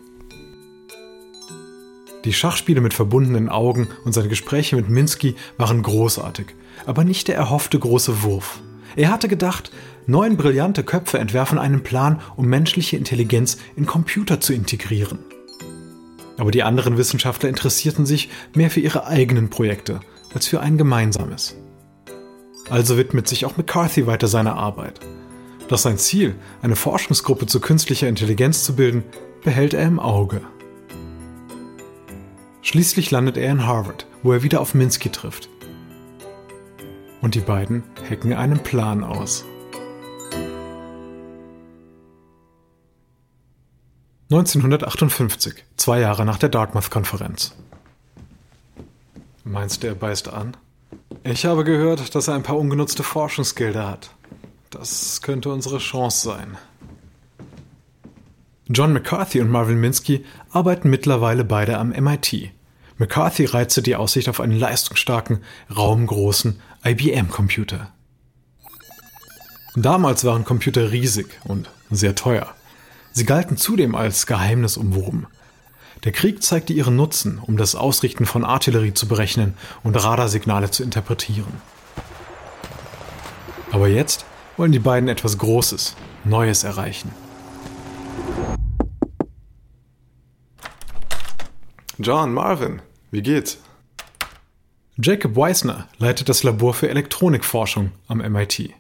Die 2.25 2.33
Schachspiele 2.33 2.81
mit 2.81 2.95
verbundenen 2.95 3.51
Augen 3.51 3.89
und 4.05 4.13
seine 4.13 4.29
Gespräche 4.29 4.77
mit 4.77 4.89
Minsky 4.89 5.37
waren 5.59 5.83
großartig, 5.83 6.47
aber 6.87 7.05
nicht 7.05 7.29
der 7.29 7.37
erhoffte 7.37 7.79
große 7.79 8.23
Wurf. 8.23 8.61
Er 8.97 9.11
hatte 9.11 9.29
gedacht, 9.29 9.71
neun 10.07 10.39
brillante 10.39 10.85
Köpfe 10.85 11.19
entwerfen 11.19 11.59
einen 11.59 11.83
Plan, 11.83 12.21
um 12.37 12.47
menschliche 12.47 12.97
Intelligenz 12.97 13.59
in 13.77 13.85
Computer 13.85 14.41
zu 14.41 14.55
integrieren. 14.55 15.19
Aber 16.39 16.51
die 16.51 16.63
anderen 16.63 16.97
Wissenschaftler 16.97 17.51
interessierten 17.51 18.07
sich 18.07 18.31
mehr 18.55 18.71
für 18.71 18.81
ihre 18.81 19.07
eigenen 19.07 19.51
Projekte 19.51 20.01
als 20.33 20.47
für 20.47 20.61
ein 20.61 20.79
gemeinsames. 20.79 21.57
Also 22.71 22.97
widmet 22.97 23.29
sich 23.29 23.45
auch 23.45 23.59
McCarthy 23.59 24.07
weiter 24.07 24.29
seiner 24.29 24.57
Arbeit. 24.57 24.99
Doch 25.69 25.79
sein 25.79 25.99
Ziel, 25.99 26.35
eine 26.63 26.77
Forschungsgruppe 26.77 27.47
zu 27.47 27.61
künstlicher 27.61 28.09
Intelligenz 28.09 28.65
zu 28.65 28.75
bilden, 28.75 29.05
behält 29.45 29.75
er 29.75 29.87
im 29.87 30.01
Auge. 30.01 30.41
Schließlich 32.65 33.11
landet 33.11 33.37
er 33.37 33.53
in 33.53 33.67
Harvard, 33.67 34.07
wo 34.23 34.33
er 34.33 34.43
wieder 34.43 34.63
auf 34.63 34.73
Minsky 34.73 35.11
trifft. 35.11 35.51
Und 37.21 37.35
die 37.35 37.41
beiden 37.41 37.83
hacken 38.09 38.33
einen 38.33 38.59
Plan 38.59 39.05
aus. 39.05 39.45
1958, 44.31 45.63
zwei 45.77 46.01
Jahre 46.01 46.25
nach 46.25 46.39
der 46.39 46.49
Dartmouth-Konferenz. 46.49 47.55
Meinst 49.45 49.83
du, 49.83 49.89
er 49.89 49.95
beißt 49.95 50.31
an? 50.31 50.57
Ich 51.23 51.45
habe 51.45 51.65
gehört, 51.65 52.15
dass 52.15 52.29
er 52.29 52.35
ein 52.35 52.43
paar 52.43 52.57
ungenutzte 52.57 53.03
Forschungsgelder 53.03 53.87
hat. 53.87 54.11
Das 54.71 55.21
könnte 55.21 55.51
unsere 55.51 55.79
Chance 55.79 56.29
sein. 56.31 56.57
John 58.69 58.95
McCarthy 58.95 59.41
und 59.43 59.51
Marvin 59.51 59.79
Minsky 59.79 60.25
arbeiten 60.51 60.89
mittlerweile 60.89 61.45
beide 61.45 61.79
am 61.79 61.91
MIT. 61.91 62.51
McCarthy 62.97 63.45
reizte 63.45 63.83
die 63.83 63.97
Aussicht 63.97 64.29
auf 64.29 64.41
einen 64.41 64.59
leistungsstarken, 64.59 65.43
raumgroßen 65.75 66.61
IBM-Computer. 66.85 67.93
Damals 69.77 70.25
waren 70.25 70.45
Computer 70.45 70.93
riesig 70.93 71.41
und 71.45 71.69
sehr 71.91 72.15
teuer. 72.15 72.55
Sie 73.13 73.27
galten 73.27 73.57
zudem 73.57 73.95
als 73.95 74.27
geheimnisumwoben. 74.27 75.27
Der 76.05 76.13
Krieg 76.13 76.43
zeigte 76.43 76.73
ihren 76.73 76.97
Nutzen, 76.97 77.39
um 77.39 77.57
das 77.57 77.75
Ausrichten 77.75 78.25
von 78.25 78.45
Artillerie 78.45 78.95
zu 78.95 79.09
berechnen 79.09 79.55
und 79.83 79.97
Radarsignale 79.97 80.71
zu 80.71 80.83
interpretieren. 80.83 81.61
Aber 83.73 83.89
jetzt 83.89 84.25
wollen 84.57 84.73
die 84.73 84.79
beiden 84.79 85.09
etwas 85.09 85.37
Großes, 85.37 85.97
Neues 86.25 86.65
erreichen. 86.65 87.11
John, 91.99 92.35
Marvin, 92.35 92.83
wie 93.13 93.23
geht's? 93.23 93.59
Jacob 94.97 95.37
Weisner 95.37 95.89
leitet 95.99 96.29
das 96.29 96.43
Labor 96.43 96.75
für 96.75 96.89
Elektronikforschung 96.89 97.93
am 98.09 98.19
MIT. 98.19 98.71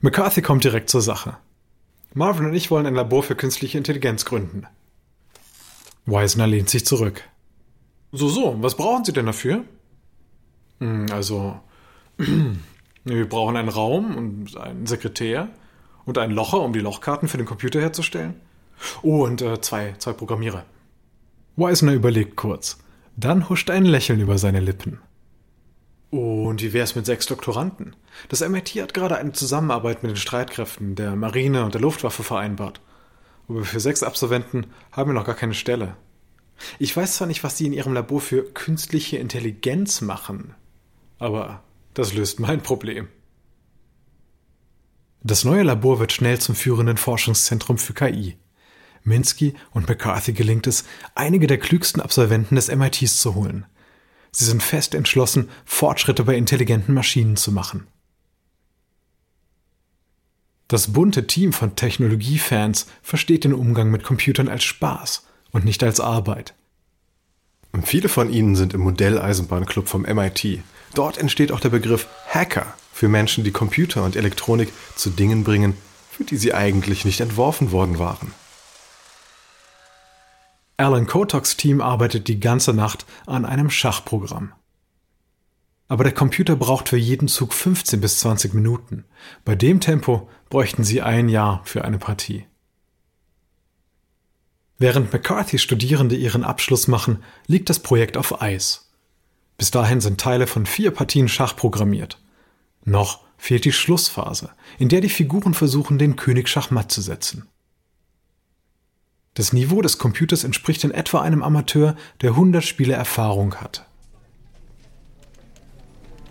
McCarthy 0.00 0.42
kommt 0.42 0.64
direkt 0.64 0.90
zur 0.90 1.00
Sache. 1.00 1.36
Marvin 2.14 2.46
und 2.46 2.54
ich 2.54 2.72
wollen 2.72 2.86
ein 2.86 2.96
Labor 2.96 3.22
für 3.22 3.36
künstliche 3.36 3.78
Intelligenz 3.78 4.24
gründen. 4.24 4.66
Weisner 6.06 6.48
lehnt 6.48 6.68
sich 6.68 6.84
zurück. 6.84 7.22
So, 8.10 8.28
so, 8.28 8.56
was 8.60 8.76
brauchen 8.76 9.04
Sie 9.04 9.12
denn 9.12 9.26
dafür? 9.26 9.64
Hm, 10.80 11.06
also, 11.12 11.60
wir 13.04 13.28
brauchen 13.28 13.56
einen 13.56 13.68
Raum 13.68 14.16
und 14.16 14.56
einen 14.56 14.86
Sekretär 14.86 15.48
und 16.04 16.18
einen 16.18 16.34
Locher, 16.34 16.60
um 16.60 16.72
die 16.72 16.80
Lochkarten 16.80 17.28
für 17.28 17.38
den 17.38 17.46
Computer 17.46 17.80
herzustellen. 17.80 18.40
Oh, 19.02 19.24
und 19.24 19.42
äh, 19.42 19.60
zwei, 19.60 19.94
zwei 19.98 20.12
Programmierer. 20.12 20.64
Weisner 21.56 21.92
überlegt 21.92 22.36
kurz. 22.36 22.78
Dann 23.16 23.48
huscht 23.48 23.70
ein 23.70 23.84
Lächeln 23.84 24.20
über 24.20 24.38
seine 24.38 24.60
Lippen. 24.60 25.00
Und 26.10 26.62
wie 26.62 26.72
wär's 26.72 26.94
mit 26.94 27.06
sechs 27.06 27.26
Doktoranden? 27.26 27.96
Das 28.28 28.46
MIT 28.48 28.70
hat 28.80 28.94
gerade 28.94 29.16
eine 29.16 29.32
Zusammenarbeit 29.32 30.02
mit 30.02 30.10
den 30.10 30.16
Streitkräften 30.16 30.94
der 30.94 31.16
Marine 31.16 31.64
und 31.64 31.74
der 31.74 31.80
Luftwaffe 31.80 32.22
vereinbart. 32.22 32.80
Aber 33.48 33.64
für 33.64 33.80
sechs 33.80 34.02
Absolventen 34.02 34.66
haben 34.92 35.10
wir 35.10 35.14
noch 35.14 35.26
gar 35.26 35.34
keine 35.34 35.54
Stelle. 35.54 35.96
Ich 36.78 36.96
weiß 36.96 37.16
zwar 37.16 37.26
nicht, 37.26 37.42
was 37.42 37.58
sie 37.58 37.66
in 37.66 37.72
ihrem 37.72 37.94
Labor 37.94 38.20
für 38.20 38.44
künstliche 38.44 39.16
Intelligenz 39.16 40.00
machen, 40.00 40.54
aber 41.18 41.62
das 41.94 42.14
löst 42.14 42.40
mein 42.40 42.62
Problem. 42.62 43.08
Das 45.22 45.44
neue 45.44 45.62
Labor 45.62 45.98
wird 45.98 46.12
schnell 46.12 46.38
zum 46.38 46.54
führenden 46.54 46.96
Forschungszentrum 46.96 47.78
für 47.78 47.94
KI. 47.94 48.36
Minsky 49.04 49.54
und 49.70 49.88
McCarthy 49.88 50.32
gelingt 50.32 50.66
es, 50.66 50.84
einige 51.14 51.46
der 51.46 51.58
klügsten 51.58 52.02
Absolventen 52.02 52.56
des 52.56 52.74
MITs 52.74 53.18
zu 53.18 53.34
holen. 53.34 53.66
Sie 54.32 54.44
sind 54.44 54.62
fest 54.62 54.94
entschlossen, 54.94 55.48
Fortschritte 55.64 56.24
bei 56.24 56.34
intelligenten 56.34 56.92
Maschinen 56.92 57.36
zu 57.36 57.52
machen. 57.52 57.86
Das 60.66 60.92
bunte 60.92 61.26
Team 61.26 61.52
von 61.52 61.76
Technologiefans 61.76 62.86
versteht 63.02 63.44
den 63.44 63.52
Umgang 63.52 63.90
mit 63.90 64.02
Computern 64.02 64.48
als 64.48 64.64
Spaß 64.64 65.24
und 65.52 65.64
nicht 65.64 65.84
als 65.84 66.00
Arbeit. 66.00 66.54
Viele 67.82 68.08
von 68.08 68.32
ihnen 68.32 68.56
sind 68.56 68.72
im 68.72 68.80
Modelleisenbahnclub 68.80 69.88
vom 69.88 70.02
MIT. 70.02 70.60
Dort 70.94 71.18
entsteht 71.18 71.52
auch 71.52 71.60
der 71.60 71.68
Begriff 71.68 72.08
Hacker 72.28 72.74
für 72.92 73.08
Menschen, 73.08 73.44
die 73.44 73.50
Computer 73.50 74.04
und 74.04 74.16
Elektronik 74.16 74.72
zu 74.96 75.10
Dingen 75.10 75.44
bringen, 75.44 75.74
für 76.10 76.24
die 76.24 76.36
sie 76.36 76.54
eigentlich 76.54 77.04
nicht 77.04 77.20
entworfen 77.20 77.72
worden 77.72 77.98
waren. 77.98 78.32
Alan 80.76 81.06
Kotaks 81.06 81.56
Team 81.56 81.80
arbeitet 81.80 82.26
die 82.26 82.40
ganze 82.40 82.72
Nacht 82.72 83.06
an 83.26 83.44
einem 83.44 83.70
Schachprogramm. 83.70 84.52
Aber 85.86 86.02
der 86.02 86.14
Computer 86.14 86.56
braucht 86.56 86.88
für 86.88 86.96
jeden 86.96 87.28
Zug 87.28 87.52
15 87.52 88.00
bis 88.00 88.18
20 88.18 88.54
Minuten. 88.54 89.04
Bei 89.44 89.54
dem 89.54 89.78
Tempo 89.80 90.28
bräuchten 90.50 90.82
sie 90.82 91.00
ein 91.02 91.28
Jahr 91.28 91.60
für 91.64 91.84
eine 91.84 91.98
Partie. 91.98 92.46
Während 94.78 95.12
McCarthy-Studierende 95.12 96.16
ihren 96.16 96.42
Abschluss 96.42 96.88
machen, 96.88 97.22
liegt 97.46 97.70
das 97.70 97.78
Projekt 97.78 98.16
auf 98.16 98.42
Eis. 98.42 98.90
Bis 99.56 99.70
dahin 99.70 100.00
sind 100.00 100.20
Teile 100.20 100.48
von 100.48 100.66
vier 100.66 100.90
Partien 100.90 101.28
Schach 101.28 101.54
programmiert. 101.54 102.20
Noch 102.84 103.20
fehlt 103.36 103.64
die 103.64 103.72
Schlussphase, 103.72 104.50
in 104.78 104.88
der 104.88 105.00
die 105.00 105.08
Figuren 105.08 105.54
versuchen, 105.54 105.98
den 105.98 106.16
König 106.16 106.48
Schachmatt 106.48 106.90
zu 106.90 107.00
setzen. 107.00 107.48
Das 109.34 109.52
Niveau 109.52 109.82
des 109.82 109.98
Computers 109.98 110.44
entspricht 110.44 110.84
in 110.84 110.92
etwa 110.92 111.20
einem 111.20 111.42
Amateur, 111.42 111.96
der 112.22 112.30
100 112.30 112.64
Spiele 112.64 112.94
Erfahrung 112.94 113.56
hat. 113.56 113.84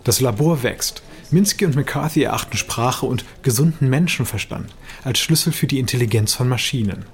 Das 0.04 0.20
Labor 0.20 0.62
wächst. 0.62 1.02
Minsky 1.30 1.64
und 1.64 1.74
McCarthy 1.76 2.22
erachten 2.22 2.56
Sprache 2.56 3.06
und 3.06 3.24
gesunden 3.42 3.88
Menschenverstand 3.88 4.74
als 5.02 5.18
Schlüssel 5.18 5.52
für 5.52 5.66
die 5.66 5.78
Intelligenz 5.78 6.34
von 6.34 6.48
Maschinen. 6.48 7.04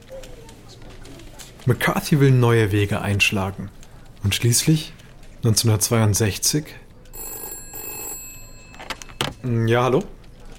McCarthy 1.66 2.20
will 2.20 2.30
neue 2.30 2.72
Wege 2.72 3.00
einschlagen. 3.00 3.70
Und 4.22 4.34
schließlich, 4.34 4.92
1962. 5.38 6.66
Ja, 9.66 9.84
hallo? 9.84 10.04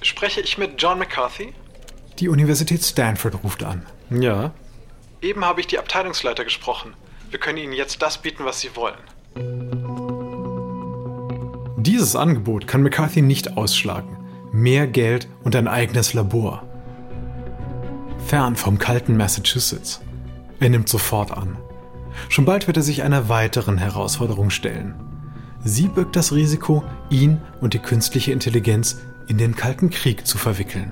Spreche 0.02 0.42
ich 0.42 0.58
mit 0.58 0.82
John 0.82 1.00
McCarthy? 1.00 1.54
Die 2.20 2.30
Universität 2.30 2.84
Stanford 2.84 3.44
ruft 3.44 3.64
an. 3.64 3.86
Ja. 4.10 4.54
Eben 5.22 5.46
habe 5.46 5.62
ich 5.62 5.68
die 5.68 5.78
Abteilungsleiter 5.78 6.44
gesprochen. 6.44 6.96
Wir 7.30 7.40
können 7.40 7.60
Ihnen 7.60 7.74
jetzt 7.74 8.02
das 8.02 8.18
bieten, 8.18 8.44
was 8.44 8.60
Sie 8.60 8.76
wollen. 8.76 8.98
Dieses 11.78 12.16
Angebot 12.16 12.68
kann 12.68 12.82
McCarthy 12.82 13.22
nicht 13.22 13.56
ausschlagen. 13.56 14.18
Mehr 14.52 14.88
Geld 14.88 15.28
und 15.44 15.56
ein 15.56 15.68
eigenes 15.68 16.14
Labor. 16.14 16.64
Fern 18.26 18.56
vom 18.56 18.80
kalten 18.80 19.16
Massachusetts. 19.16 20.02
Er 20.60 20.70
nimmt 20.70 20.90
sofort 20.90 21.32
an. 21.32 21.58
Schon 22.28 22.46
bald 22.46 22.68
wird 22.68 22.78
er 22.78 22.84
sich 22.84 23.04
einer 23.04 23.30
weiteren 23.30 23.78
Herausforderung 23.78 24.50
stellen. 24.50 24.96
Sie 25.64 25.88
birgt 25.88 26.16
das 26.16 26.34
Risiko, 26.34 26.84
ihn 27.10 27.40
und 27.62 27.74
die 27.74 27.80
künstliche 27.80 28.32
Intelligenz 28.32 29.00
in 29.28 29.38
den 29.38 29.56
Kalten 29.56 29.92
Krieg 29.92 30.26
zu 30.26 30.38
verwickeln. 30.38 30.92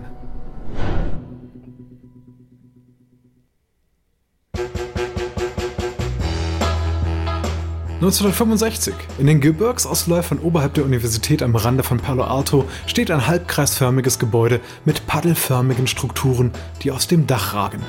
1965. 7.99 8.93
In 9.17 9.27
den 9.27 9.41
Gebirgsausläufern 9.41 10.39
oberhalb 10.39 10.73
der 10.73 10.85
Universität 10.85 11.43
am 11.43 11.53
Rande 11.57 11.83
von 11.83 11.97
Palo 11.97 12.23
Alto 12.23 12.63
steht 12.85 13.11
ein 13.11 13.27
halbkreisförmiges 13.27 14.19
Gebäude 14.19 14.61
mit 14.85 15.05
paddelförmigen 15.05 15.85
Strukturen, 15.85 16.53
die 16.81 16.91
aus 16.91 17.07
dem 17.07 17.27
Dach 17.27 17.53
ragen. 17.53 17.83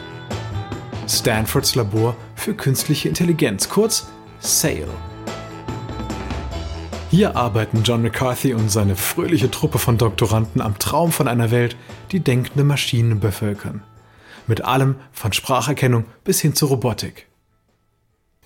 Stanfords 1.08 1.76
Labor 1.76 2.16
für 2.34 2.54
künstliche 2.54 3.08
Intelligenz, 3.08 3.68
kurz 3.68 4.08
SAIL. 4.40 4.88
Hier 7.12 7.36
arbeiten 7.36 7.84
John 7.84 8.02
McCarthy 8.02 8.52
und 8.54 8.68
seine 8.68 8.96
fröhliche 8.96 9.52
Truppe 9.52 9.78
von 9.78 9.96
Doktoranden 9.96 10.60
am 10.60 10.76
Traum 10.80 11.12
von 11.12 11.28
einer 11.28 11.52
Welt, 11.52 11.76
die 12.10 12.18
denkende 12.18 12.64
Maschinen 12.64 13.20
bevölkern. 13.20 13.84
Mit 14.48 14.64
allem 14.64 14.96
von 15.12 15.32
Spracherkennung 15.32 16.06
bis 16.24 16.40
hin 16.40 16.56
zur 16.56 16.70
Robotik. 16.70 17.29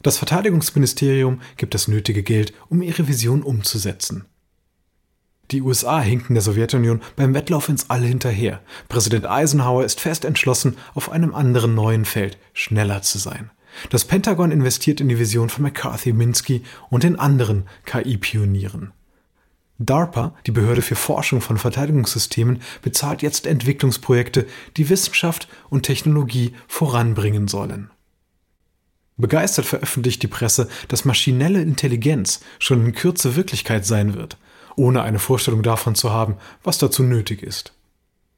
Das 0.05 0.19
Verteidigungsministerium 0.19 1.41
gibt 1.57 1.73
das 1.73 1.89
nötige 1.89 2.23
Geld, 2.23 2.53
um 2.69 2.83
ihre 2.83 3.09
Vision 3.09 3.43
umzusetzen. 3.43 4.27
Die 5.51 5.63
USA 5.63 5.99
hinken 5.99 6.35
der 6.35 6.43
Sowjetunion 6.43 7.01
beim 7.17 7.33
Wettlauf 7.33 7.71
ins 7.71 7.89
All 7.89 8.03
hinterher. 8.03 8.61
Präsident 8.91 9.25
Eisenhower 9.25 9.83
ist 9.83 10.03
fest 10.03 10.27
entschlossen, 10.27 10.77
auf 10.93 11.11
einem 11.11 11.35
anderen 11.35 11.75
neuen 11.75 12.05
Feld 12.05 12.37
schneller 12.53 13.01
zu 13.01 13.17
sein. 13.17 13.51
Das 13.89 14.05
Pentagon 14.05 14.51
investiert 14.51 15.01
in 15.01 15.09
die 15.09 15.19
Vision 15.19 15.49
von 15.49 15.63
McCarthy 15.63 16.13
Minsky 16.13 16.65
und 16.91 17.03
den 17.03 17.19
anderen 17.19 17.65
KI-Pionieren. 17.87 18.93
DARPA, 19.79 20.35
die 20.47 20.53
Behörde 20.53 20.83
für 20.83 20.97
Forschung 20.97 21.41
von 21.41 21.57
Verteidigungssystemen, 21.57 22.61
bezahlt 22.83 23.23
jetzt 23.23 23.47
Entwicklungsprojekte, 23.47 24.47
die 24.77 24.91
Wissenschaft 24.91 25.49
und 25.71 25.85
Technologie 25.85 26.53
voranbringen 26.69 27.49
sollen. 27.49 27.91
Begeistert 29.17 29.65
veröffentlicht 29.67 30.23
die 30.23 30.29
Presse, 30.29 30.69
dass 30.89 31.05
maschinelle 31.05 31.63
Intelligenz 31.63 32.41
schon 32.59 32.85
in 32.85 32.93
Kürze 32.93 33.37
Wirklichkeit 33.37 33.87
sein 33.87 34.15
wird, 34.15 34.37
ohne 34.77 35.03
eine 35.03 35.21
Vorstellung 35.21 35.63
davon 35.63 35.95
zu 35.95 36.11
haben, 36.11 36.37
was 36.65 36.79
dazu 36.79 37.05
nötig 37.05 37.43
ist. 37.43 37.75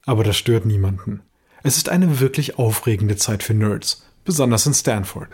Aber 0.05 0.23
das 0.23 0.37
stört 0.37 0.67
niemanden. 0.67 1.23
Es 1.63 1.79
ist 1.79 1.89
eine 1.89 2.21
wirklich 2.21 2.59
aufregende 2.59 3.17
Zeit 3.17 3.43
für 3.43 3.55
Nerds, 3.55 4.07
besonders 4.25 4.67
in 4.67 4.75
Stanford. 4.75 5.29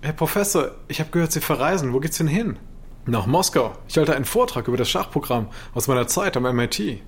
Herr 0.00 0.12
Professor, 0.12 0.72
ich 0.88 1.00
habe 1.00 1.10
gehört, 1.10 1.32
Sie 1.32 1.40
verreisen. 1.40 1.92
Wo 1.92 2.00
geht's 2.00 2.18
denn 2.18 2.26
hin? 2.26 2.58
Nach 3.06 3.26
Moskau. 3.26 3.76
Ich 3.88 3.96
halte 3.98 4.16
einen 4.16 4.24
Vortrag 4.24 4.68
über 4.68 4.76
das 4.76 4.88
Schachprogramm 4.88 5.48
aus 5.74 5.86
meiner 5.86 6.06
Zeit 6.06 6.36
am 6.36 6.42
MIT. 6.42 7.00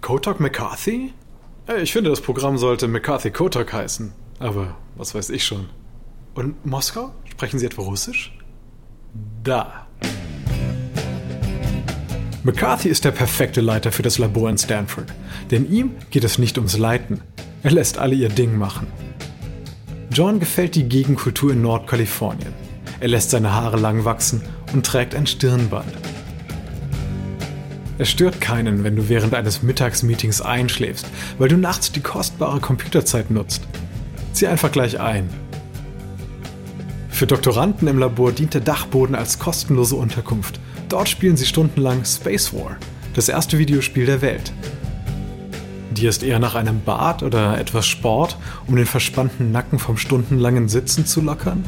Kotak 0.00 0.40
McCarthy? 0.40 1.12
Ich 1.80 1.92
finde, 1.92 2.10
das 2.10 2.20
Programm 2.20 2.58
sollte 2.58 2.88
McCarthy 2.88 3.30
Kotak 3.30 3.72
heißen. 3.72 4.12
Aber 4.40 4.74
was 4.96 5.14
weiß 5.14 5.30
ich 5.30 5.44
schon. 5.44 5.68
Und 6.34 6.64
Moskau? 6.64 7.12
Sprechen 7.30 7.58
Sie 7.58 7.66
etwa 7.66 7.82
Russisch? 7.82 8.36
Da. 9.44 9.86
McCarthy 12.42 12.88
ist 12.88 13.04
der 13.04 13.10
perfekte 13.10 13.60
Leiter 13.60 13.92
für 13.92 14.02
das 14.02 14.16
Labor 14.16 14.48
in 14.48 14.56
Stanford. 14.56 15.12
Denn 15.50 15.70
ihm 15.70 15.92
geht 16.10 16.24
es 16.24 16.38
nicht 16.38 16.56
ums 16.56 16.78
Leiten. 16.78 17.20
Er 17.62 17.72
lässt 17.72 17.98
alle 17.98 18.14
ihr 18.14 18.30
Ding 18.30 18.56
machen. 18.56 18.86
John 20.10 20.40
gefällt 20.40 20.74
die 20.74 20.88
Gegenkultur 20.88 21.52
in 21.52 21.60
Nordkalifornien. 21.60 22.54
Er 23.00 23.08
lässt 23.08 23.30
seine 23.30 23.52
Haare 23.52 23.76
lang 23.76 24.06
wachsen 24.06 24.40
und 24.72 24.86
trägt 24.86 25.14
ein 25.14 25.26
Stirnband. 25.26 25.92
Es 27.98 28.08
stört 28.08 28.40
keinen, 28.40 28.84
wenn 28.84 28.96
du 28.96 29.10
während 29.10 29.34
eines 29.34 29.62
Mittagsmeetings 29.62 30.40
einschläfst, 30.40 31.06
weil 31.36 31.50
du 31.50 31.58
nachts 31.58 31.92
die 31.92 32.00
kostbare 32.00 32.58
Computerzeit 32.58 33.30
nutzt. 33.30 33.60
Zieh 34.40 34.46
einfach 34.46 34.72
gleich 34.72 34.98
ein. 34.98 35.28
Für 37.10 37.26
Doktoranden 37.26 37.86
im 37.88 37.98
Labor 37.98 38.32
dient 38.32 38.54
der 38.54 38.62
Dachboden 38.62 39.14
als 39.14 39.38
kostenlose 39.38 39.96
Unterkunft. 39.96 40.58
Dort 40.88 41.10
spielen 41.10 41.36
sie 41.36 41.44
stundenlang 41.44 42.06
Space 42.06 42.54
War, 42.54 42.78
das 43.12 43.28
erste 43.28 43.58
Videospiel 43.58 44.06
der 44.06 44.22
Welt. 44.22 44.50
Dir 45.90 46.08
ist 46.08 46.22
eher 46.22 46.38
nach 46.38 46.54
einem 46.54 46.80
Bad 46.80 47.22
oder 47.22 47.60
etwas 47.60 47.86
Sport, 47.86 48.38
um 48.66 48.76
den 48.76 48.86
verspannten 48.86 49.52
Nacken 49.52 49.78
vom 49.78 49.98
stundenlangen 49.98 50.70
Sitzen 50.70 51.04
zu 51.04 51.20
lockern? 51.20 51.62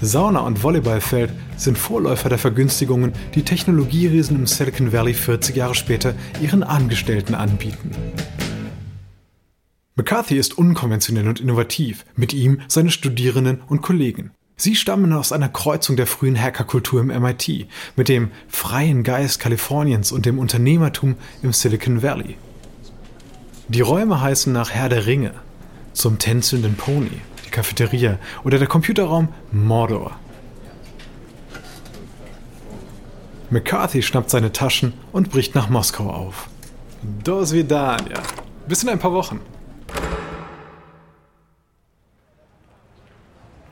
Sauna 0.00 0.40
und 0.40 0.64
Volleyballfeld 0.64 1.30
sind 1.56 1.78
Vorläufer 1.78 2.28
der 2.28 2.38
Vergünstigungen, 2.38 3.12
die 3.36 3.44
Technologieriesen 3.44 4.34
im 4.34 4.48
Silicon 4.48 4.92
Valley 4.92 5.14
40 5.14 5.54
Jahre 5.54 5.76
später 5.76 6.14
ihren 6.42 6.64
Angestellten 6.64 7.36
anbieten. 7.36 7.92
McCarthy 9.98 10.36
ist 10.36 10.58
unkonventionell 10.58 11.26
und 11.26 11.40
innovativ, 11.40 12.04
mit 12.16 12.34
ihm 12.34 12.60
seine 12.68 12.90
Studierenden 12.90 13.62
und 13.66 13.80
Kollegen. 13.80 14.30
Sie 14.54 14.74
stammen 14.74 15.10
aus 15.14 15.32
einer 15.32 15.48
Kreuzung 15.48 15.96
der 15.96 16.06
frühen 16.06 16.38
Hackerkultur 16.38 17.00
im 17.00 17.06
MIT, 17.06 17.66
mit 17.96 18.10
dem 18.10 18.30
freien 18.46 19.04
Geist 19.04 19.40
Kaliforniens 19.40 20.12
und 20.12 20.26
dem 20.26 20.38
Unternehmertum 20.38 21.16
im 21.42 21.54
Silicon 21.54 22.02
Valley. 22.02 22.36
Die 23.68 23.80
Räume 23.80 24.20
heißen 24.20 24.52
nach 24.52 24.70
Herr 24.70 24.90
der 24.90 25.06
Ringe, 25.06 25.32
zum 25.94 26.18
tänzelnden 26.18 26.74
Pony, 26.74 27.20
die 27.46 27.50
Cafeteria 27.50 28.18
oder 28.44 28.58
der 28.58 28.68
Computerraum 28.68 29.28
Mordor. 29.50 30.14
McCarthy 33.48 34.02
schnappt 34.02 34.28
seine 34.28 34.52
Taschen 34.52 34.92
und 35.12 35.30
bricht 35.30 35.54
nach 35.54 35.70
Moskau 35.70 36.10
auf. 36.10 36.48
Do 37.24 37.44
svidania. 37.46 38.22
Bis 38.68 38.82
in 38.82 38.90
ein 38.90 38.98
paar 38.98 39.12
Wochen. 39.12 39.40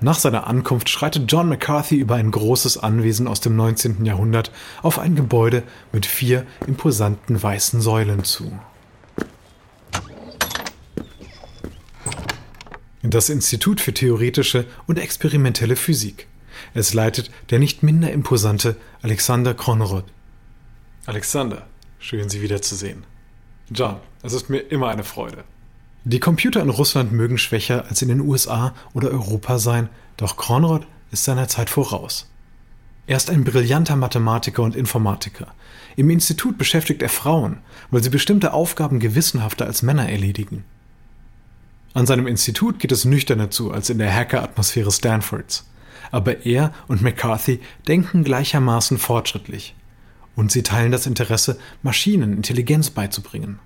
Nach 0.05 0.19
seiner 0.19 0.47
Ankunft 0.49 0.91
schreitet 0.91 1.33
John 1.33 1.49
McCarthy 1.49 1.97
über 1.97 2.17
ein 2.17 2.31
großes 2.31 2.77
Anwesen 2.77 3.27
aus 3.27 3.41
dem 3.41 3.57
19. 3.57 4.05
Jahrhundert 4.05 4.53
auf 4.83 4.99
ein 4.99 5.17
Gebäude 5.17 5.63
mit 5.93 6.05
vier 6.05 6.45
imposanten 6.67 7.43
weißen 7.43 7.81
Säulen 7.81 8.23
zu. 8.23 8.53
Das 13.03 13.31
Institut 13.31 13.81
für 13.81 13.95
theoretische 13.95 14.67
und 14.87 14.99
experimentelle 14.99 15.75
Physik. 15.75 16.27
Es 16.75 16.93
leitet 16.93 17.31
der 17.49 17.59
nicht 17.59 17.83
minder 17.83 18.13
imposante 18.13 18.77
Alexander 19.01 19.55
Kronrod. 19.55 20.05
Alexander, 21.07 21.67
schön 21.99 22.29
Sie 22.29 22.43
wiederzusehen. 22.43 23.05
John, 23.71 23.97
es 24.23 24.35
ist 24.35 24.51
mir 24.51 24.59
immer 24.59 24.91
eine 24.91 25.03
Freude. 25.03 25.45
Die 26.07 26.21
Computer 26.21 26.61
in 26.61 26.69
Russland 26.69 27.13
mögen 27.13 27.39
schwächer 27.39 27.87
als 27.89 28.03
in 28.03 28.09
den 28.09 28.21
USA 28.21 28.75
oder 28.93 29.11
Europa 29.11 29.59
sein, 29.59 29.89
doch 30.19 30.37
Kronrod 30.37 30.87
ist 31.11 31.25
seiner 31.25 31.49
Zeit 31.49 31.71
voraus. 31.71 32.29
Er 33.07 33.17
ist 33.17 33.31
ein 33.31 33.43
brillanter 33.43 33.97
Mathematiker 33.97 34.63
und 34.63 34.77
Informatiker. 34.77 35.55
Im 35.97 36.11
Institut 36.11 36.59
beschäftigt 36.59 37.01
er 37.01 37.09
Frauen, 37.09 37.59
weil 37.91 38.03
sie 38.03 38.11
bestimmte 38.11 38.53
Aufgaben 38.53 38.99
gewissenhafter 39.01 39.65
als 39.65 39.83
Männer 39.83 40.07
erledigen. 40.07 40.65
An 41.95 42.07
seinem 42.07 42.27
Institut 42.27 42.81
geht 42.81 42.93
es 42.93 43.07
nüchterner 43.07 43.51
zu 43.51 43.71
als 43.71 43.89
in 43.89 43.99
der 43.99 44.13
Hacker-Atmosphäre 44.13 44.93
Stanfords. 44.93 45.67
Aber 46.11 46.45
er 46.45 46.73
und 46.87 47.01
McCarthy 47.01 47.61
denken 47.89 48.25
gleichermaßen 48.25 48.99
fortschrittlich. 48.99 49.75
Und 50.37 50.53
sie 50.53 50.63
teilen 50.63 50.93
das 50.93 51.07
Interesse, 51.07 51.59
Maschinen 51.83 52.33
Intelligenz 52.37 52.91
beizubringen. 52.91 53.59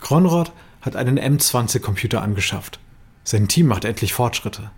Kronrod 0.00 0.52
hat 0.82 0.96
einen 0.96 1.18
M20-Computer 1.18 2.20
angeschafft. 2.20 2.78
Sein 3.24 3.48
Team 3.48 3.66
macht 3.66 3.84
endlich 3.84 4.12
Fortschritte. 4.12 4.70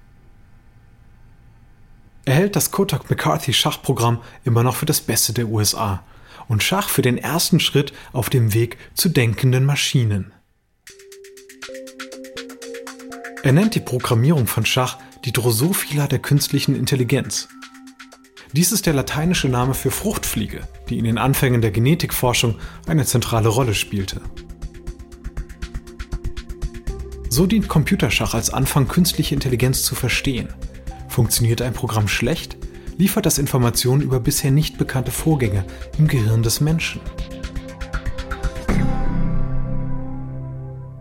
Er 2.27 2.35
hält 2.35 2.57
das 2.57 2.71
Kotak 2.71 3.11
McCarthy 3.11 3.53
Schachprogramm 3.53 4.21
immer 4.45 4.63
noch 4.63 4.77
für 4.77 4.87
das 4.87 5.01
Beste 5.01 5.33
der 5.33 5.49
USA 5.49 6.05
und 6.49 6.63
Schach 6.63 6.89
für 6.89 7.03
den 7.03 7.19
ersten 7.19 7.61
Schritt 7.61 7.93
auf 8.13 8.31
dem 8.31 8.55
Weg 8.55 8.79
zu 8.95 9.09
denkenden 9.09 9.65
Maschinen. 9.65 10.33
Er 13.43 13.53
nennt 13.53 13.75
die 13.75 13.81
Programmierung 13.81 14.47
von 14.47 14.65
Schach 14.65 14.99
die 15.25 15.33
Drosophila 15.33 16.07
der 16.07 16.19
künstlichen 16.19 16.75
Intelligenz. 16.75 17.49
Dies 18.53 18.73
ist 18.73 18.87
der 18.87 18.95
lateinische 18.95 19.49
Name 19.49 19.75
für 19.75 19.91
Fruchtfliege, 19.91 20.67
die 20.89 20.99
in 20.99 21.05
den 21.05 21.19
Anfängen 21.19 21.61
der 21.61 21.71
Genetikforschung 21.71 22.57
eine 22.87 23.05
zentrale 23.05 23.49
Rolle 23.49 23.75
spielte. 23.75 24.21
So 27.35 27.47
dient 27.47 27.69
Computerschach 27.69 28.35
als 28.35 28.51
Anfang, 28.51 28.87
künstliche 28.87 29.35
Intelligenz 29.35 29.83
zu 29.83 29.95
verstehen– 29.95 30.49
Funktioniert 31.15 31.63
ein 31.63 31.73
Programm 31.73 32.09
schlecht, 32.09 32.57
liefert 32.97 33.25
das 33.25 33.39
Informationen 33.39 34.03
über 34.03 34.19
bisher 34.19 34.51
nicht 34.51 34.79
bekannte 34.79 35.13
Vorgänge 35.13 35.65
im 35.97 36.09
Gehirn 36.09 36.43
des 36.43 36.61
Menschen. 36.61 37.01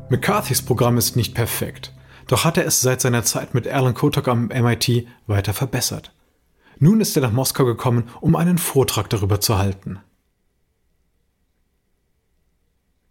McCarthys 0.10 0.62
Programm 0.62 1.00
ist 1.00 1.16
nicht 1.16 1.34
perfekt, 1.34 1.96
doch 2.28 2.46
hat 2.46 2.60
er 2.60 2.68
es 2.68 2.80
seit 2.80 3.02
seiner 3.02 3.24
Zeit 3.24 3.56
mit 3.56 3.68
Alan 3.68 3.96
Kotak 3.96 4.28
am 4.28 4.50
MIT 4.50 5.08
weiter 5.26 5.54
verbessert. 5.54 6.14
Nun 6.78 7.02
ist 7.02 7.16
er 7.16 7.24
nach 7.24 7.32
Moskau 7.32 7.66
gekommen, 7.66 8.04
um 8.22 8.36
einen 8.36 8.60
Vortrag 8.60 9.10
darüber 9.10 9.42
zu 9.42 9.58
halten. 9.58 10.00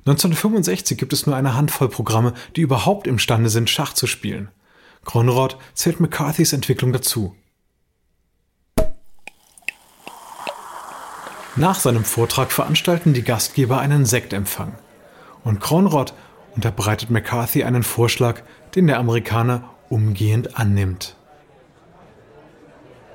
1965 0.05 0.99
gibt 0.99 1.12
es 1.12 1.27
nur 1.27 1.37
eine 1.37 1.55
Handvoll 1.55 1.88
Programme, 1.88 2.35
die 2.57 2.61
überhaupt 2.62 3.07
imstande 3.07 3.51
sind, 3.51 3.71
Schach 3.71 3.93
zu 3.93 4.09
spielen. 4.09 4.49
Conrad 5.05 5.57
zählt 5.75 6.01
McCarthys 6.01 6.53
Entwicklung 6.53 6.93
dazu. 6.93 7.37
Nach 11.55 11.79
seinem 11.79 12.05
Vortrag 12.05 12.51
veranstalten 12.51 13.12
die 13.12 13.23
Gastgeber 13.23 13.79
einen 13.79 14.07
Sektempfang. 14.07 14.75
Und 15.45 15.61
Conrad 15.61 16.15
unterbreitet 16.57 17.11
McCarthy 17.11 17.62
einen 17.62 17.83
Vorschlag, 17.83 18.43
den 18.75 18.87
der 18.87 18.99
Amerikaner 18.99 19.71
umgehend 19.88 20.59
annimmt. 20.59 21.15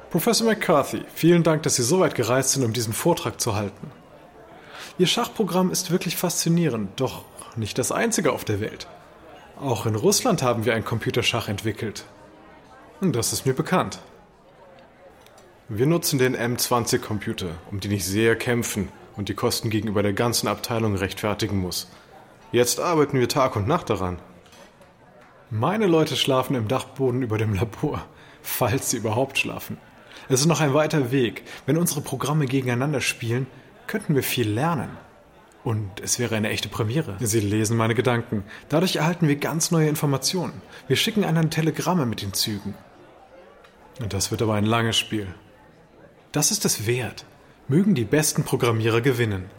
Professor 0.10 0.48
McCarthy, 0.48 1.04
vielen 1.14 1.44
Dank, 1.44 1.64
dass 1.64 1.76
Sie 1.76 1.84
so 1.84 2.00
weit 2.00 2.16
gereist 2.16 2.52
sind, 2.52 2.64
um 2.64 2.72
diesen 2.72 2.94
Vortrag 2.94 3.42
zu 3.42 3.56
halten. 3.56 3.92
Ihr 4.98 5.08
Schachprogramm 5.08 5.72
ist 5.72 5.92
wirklich 5.92 6.18
faszinierend, 6.18 7.00
doch 7.00 7.24
nicht 7.56 7.78
das 7.78 7.92
einzige 7.92 8.32
auf 8.32 8.46
der 8.46 8.60
Welt. 8.60 8.88
Auch 9.60 9.86
in 9.86 9.96
Russland 9.96 10.44
haben 10.44 10.66
wir 10.66 10.76
ein 10.76 10.86
Computerschach 10.86 11.48
entwickelt. 11.48 12.06
Und 13.02 13.16
das 13.16 13.34
ist 13.34 13.46
mir 13.46 13.54
bekannt. 13.54 14.00
Wir 15.70 15.86
nutzen 15.86 16.20
den 16.20 16.36
M20-Computer, 16.36 17.50
um 17.72 17.80
den 17.80 17.92
ich 17.92 18.06
sehr 18.06 18.36
kämpfen 18.36 18.90
und 19.18 19.30
die 19.30 19.34
Kosten 19.34 19.70
gegenüber 19.70 20.02
der 20.02 20.14
ganzen 20.14 20.48
Abteilung 20.48 20.96
rechtfertigen 20.96 21.58
muss. 21.58 21.90
Jetzt 22.52 22.80
arbeiten 22.80 23.20
wir 23.20 23.28
Tag 23.28 23.56
und 23.56 23.68
Nacht 23.68 23.90
daran. 23.90 24.20
Meine 25.50 25.88
Leute 25.88 26.16
schlafen 26.16 26.56
im 26.56 26.68
Dachboden 26.68 27.22
über 27.22 27.38
dem 27.38 27.54
Labor, 27.54 28.06
falls 28.42 28.92
sie 28.92 28.98
überhaupt 28.98 29.38
schlafen. 29.38 29.78
Es 30.30 30.42
ist 30.42 30.46
noch 30.46 30.62
ein 30.62 30.74
weiter 30.74 31.12
Weg. 31.12 31.44
Wenn 31.66 31.78
unsere 31.78 32.02
Programme 32.02 32.46
gegeneinander 32.46 33.02
spielen, 33.02 33.48
könnten 33.88 34.16
wir 34.16 34.24
viel 34.24 34.50
lernen. 34.50 34.90
Und 35.64 36.00
es 36.02 36.20
wäre 36.20 36.36
eine 36.36 36.50
echte 36.50 36.70
Premiere. 36.70 37.18
Sie 37.20 37.40
lesen 37.40 37.76
meine 37.76 37.96
Gedanken. 37.96 38.44
Dadurch 38.70 38.98
erhalten 38.98 39.28
wir 39.28 39.36
ganz 39.36 39.72
neue 39.72 39.90
Informationen. 39.90 40.62
Wir 40.88 40.96
schicken 40.96 41.26
einander 41.26 41.50
Telegramme 41.50 42.06
mit 42.06 42.22
den 42.22 42.34
Zügen. 42.34 42.74
Und 44.00 44.14
das 44.14 44.32
wird 44.32 44.42
aber 44.42 44.54
ein 44.54 44.66
langes 44.66 44.98
Spiel. 44.98 45.28
Das 46.32 46.52
ist 46.52 46.64
es 46.66 46.86
wert. 46.86 47.26
Mögen 47.68 47.96
die 47.96 48.06
besten 48.06 48.44
Programmierer 48.44 49.02
gewinnen. 49.02 49.50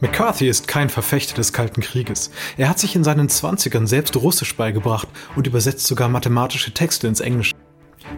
McCarthy 0.00 0.48
ist 0.48 0.68
kein 0.68 0.90
Verfechter 0.90 1.34
des 1.34 1.54
Kalten 1.54 1.80
Krieges. 1.80 2.30
Er 2.58 2.68
hat 2.68 2.78
sich 2.78 2.94
in 2.94 3.04
seinen 3.04 3.30
Zwanzigern 3.30 3.86
selbst 3.86 4.16
Russisch 4.16 4.54
beigebracht 4.54 5.08
und 5.34 5.46
übersetzt 5.46 5.86
sogar 5.86 6.10
mathematische 6.10 6.74
Texte 6.74 7.06
ins 7.06 7.20
Englische. 7.20 7.54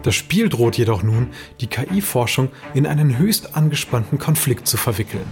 Das 0.07 0.15
Spiel 0.15 0.47
droht 0.47 0.77
jedoch 0.77 1.03
nun, 1.03 1.31
die 1.59 1.67
KI-Forschung 1.67 2.47
in 2.73 2.87
einen 2.87 3.17
höchst 3.17 3.57
angespannten 3.57 4.17
Konflikt 4.17 4.65
zu 4.65 4.77
verwickeln. 4.77 5.27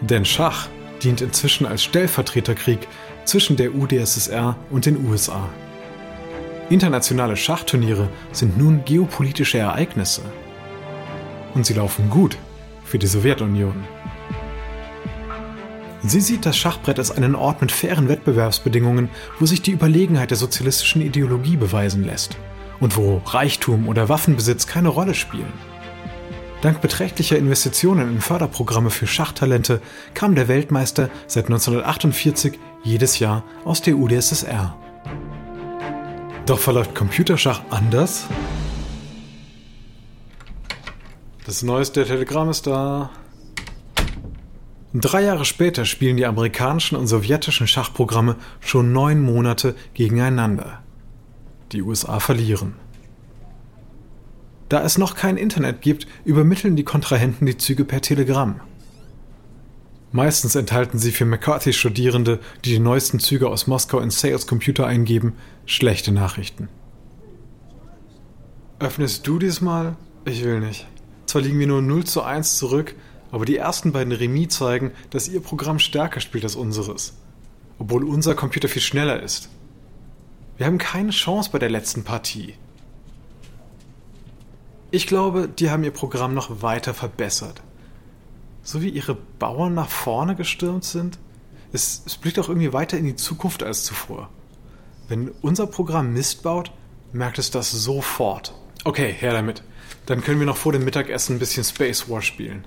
Denn 0.00 0.24
Schach 0.24 0.68
dient 1.02 1.22
inzwischen 1.22 1.66
als 1.66 1.82
Stellvertreterkrieg 1.82 2.86
zwischen 3.24 3.56
der 3.56 3.74
UdSSR 3.74 4.56
und 4.70 4.86
den 4.86 5.04
USA. 5.04 5.48
Internationale 6.70 7.36
Schachturniere 7.36 8.08
sind 8.30 8.56
nun 8.56 8.84
geopolitische 8.84 9.58
Ereignisse. 9.58 10.22
Und 11.54 11.66
sie 11.66 11.74
laufen 11.74 12.08
gut 12.08 12.38
für 12.84 13.00
die 13.00 13.08
Sowjetunion. 13.08 13.95
Sie 16.08 16.20
sieht 16.20 16.46
das 16.46 16.56
Schachbrett 16.56 17.00
als 17.00 17.10
einen 17.10 17.34
Ort 17.34 17.60
mit 17.60 17.72
fairen 17.72 18.08
Wettbewerbsbedingungen, 18.08 19.08
wo 19.40 19.46
sich 19.46 19.62
die 19.62 19.72
Überlegenheit 19.72 20.30
der 20.30 20.36
sozialistischen 20.36 21.02
Ideologie 21.02 21.56
beweisen 21.56 22.04
lässt 22.04 22.36
und 22.78 22.96
wo 22.96 23.20
Reichtum 23.26 23.88
oder 23.88 24.08
Waffenbesitz 24.08 24.68
keine 24.68 24.88
Rolle 24.88 25.14
spielen. 25.14 25.52
Dank 26.62 26.80
beträchtlicher 26.80 27.36
Investitionen 27.36 28.08
in 28.14 28.20
Förderprogramme 28.20 28.90
für 28.90 29.06
Schachtalente 29.08 29.80
kam 30.14 30.36
der 30.36 30.46
Weltmeister 30.46 31.10
seit 31.26 31.46
1948 31.46 32.58
jedes 32.84 33.18
Jahr 33.18 33.42
aus 33.64 33.82
der 33.82 33.96
UdSSR. 33.96 34.76
Doch 36.46 36.60
verläuft 36.60 36.94
Computerschach 36.94 37.62
anders? 37.70 38.26
Das 41.44 41.62
neueste 41.62 42.04
Telegramm 42.04 42.50
ist 42.50 42.66
da. 42.66 43.10
Drei 45.00 45.24
Jahre 45.24 45.44
später 45.44 45.84
spielen 45.84 46.16
die 46.16 46.24
amerikanischen 46.24 46.96
und 46.96 47.06
sowjetischen 47.06 47.66
Schachprogramme 47.66 48.36
schon 48.60 48.92
neun 48.92 49.20
Monate 49.20 49.74
gegeneinander. 49.92 50.82
Die 51.72 51.82
USA 51.82 52.18
verlieren. 52.18 52.74
Da 54.70 54.82
es 54.82 54.96
noch 54.96 55.14
kein 55.14 55.36
Internet 55.36 55.82
gibt, 55.82 56.06
übermitteln 56.24 56.76
die 56.76 56.84
Kontrahenten 56.84 57.44
die 57.44 57.58
Züge 57.58 57.84
per 57.84 58.00
Telegramm. 58.00 58.60
Meistens 60.12 60.54
enthalten 60.54 60.98
sie 60.98 61.12
für 61.12 61.26
McCarthy-Studierende, 61.26 62.40
die 62.64 62.70
die 62.70 62.78
neuesten 62.78 63.20
Züge 63.20 63.50
aus 63.50 63.66
Moskau 63.66 64.00
in 64.00 64.10
Sales 64.10 64.46
Computer 64.46 64.86
eingeben, 64.86 65.34
schlechte 65.66 66.10
Nachrichten. 66.10 66.68
Öffnest 68.78 69.26
du 69.26 69.38
diesmal? 69.38 69.96
Ich 70.24 70.42
will 70.42 70.60
nicht. 70.60 70.86
Zwar 71.26 71.42
liegen 71.42 71.58
wir 71.58 71.66
nur 71.66 71.82
0 71.82 72.04
zu 72.04 72.22
1 72.22 72.56
zurück, 72.56 72.94
aber 73.30 73.44
die 73.44 73.56
ersten 73.56 73.92
beiden 73.92 74.12
Remis 74.12 74.56
zeigen, 74.56 74.92
dass 75.10 75.28
ihr 75.28 75.40
Programm 75.40 75.78
stärker 75.78 76.20
spielt 76.20 76.44
als 76.44 76.56
unseres. 76.56 77.14
Obwohl 77.78 78.04
unser 78.04 78.34
Computer 78.34 78.68
viel 78.68 78.82
schneller 78.82 79.22
ist. 79.22 79.48
Wir 80.56 80.66
haben 80.66 80.78
keine 80.78 81.10
Chance 81.10 81.50
bei 81.52 81.58
der 81.58 81.68
letzten 81.70 82.04
Partie. 82.04 82.54
Ich 84.90 85.06
glaube, 85.06 85.48
die 85.48 85.70
haben 85.70 85.84
ihr 85.84 85.90
Programm 85.90 86.32
noch 86.32 86.62
weiter 86.62 86.94
verbessert. 86.94 87.60
So 88.62 88.80
wie 88.82 88.88
ihre 88.88 89.14
Bauern 89.14 89.74
nach 89.74 89.90
vorne 89.90 90.34
gestürmt 90.34 90.84
sind, 90.84 91.18
es, 91.72 92.02
es 92.06 92.16
blickt 92.16 92.38
auch 92.38 92.48
irgendwie 92.48 92.72
weiter 92.72 92.96
in 92.96 93.04
die 93.04 93.16
Zukunft 93.16 93.62
als 93.62 93.84
zuvor. 93.84 94.30
Wenn 95.08 95.30
unser 95.42 95.66
Programm 95.66 96.12
Mist 96.14 96.42
baut, 96.42 96.72
merkt 97.12 97.38
es 97.38 97.50
das 97.50 97.70
sofort. 97.70 98.54
Okay, 98.84 99.12
her 99.12 99.32
damit. 99.32 99.62
Dann 100.06 100.22
können 100.22 100.38
wir 100.38 100.46
noch 100.46 100.56
vor 100.56 100.72
dem 100.72 100.84
Mittagessen 100.84 101.36
ein 101.36 101.38
bisschen 101.38 101.64
Space 101.64 102.08
War 102.08 102.22
spielen. 102.22 102.64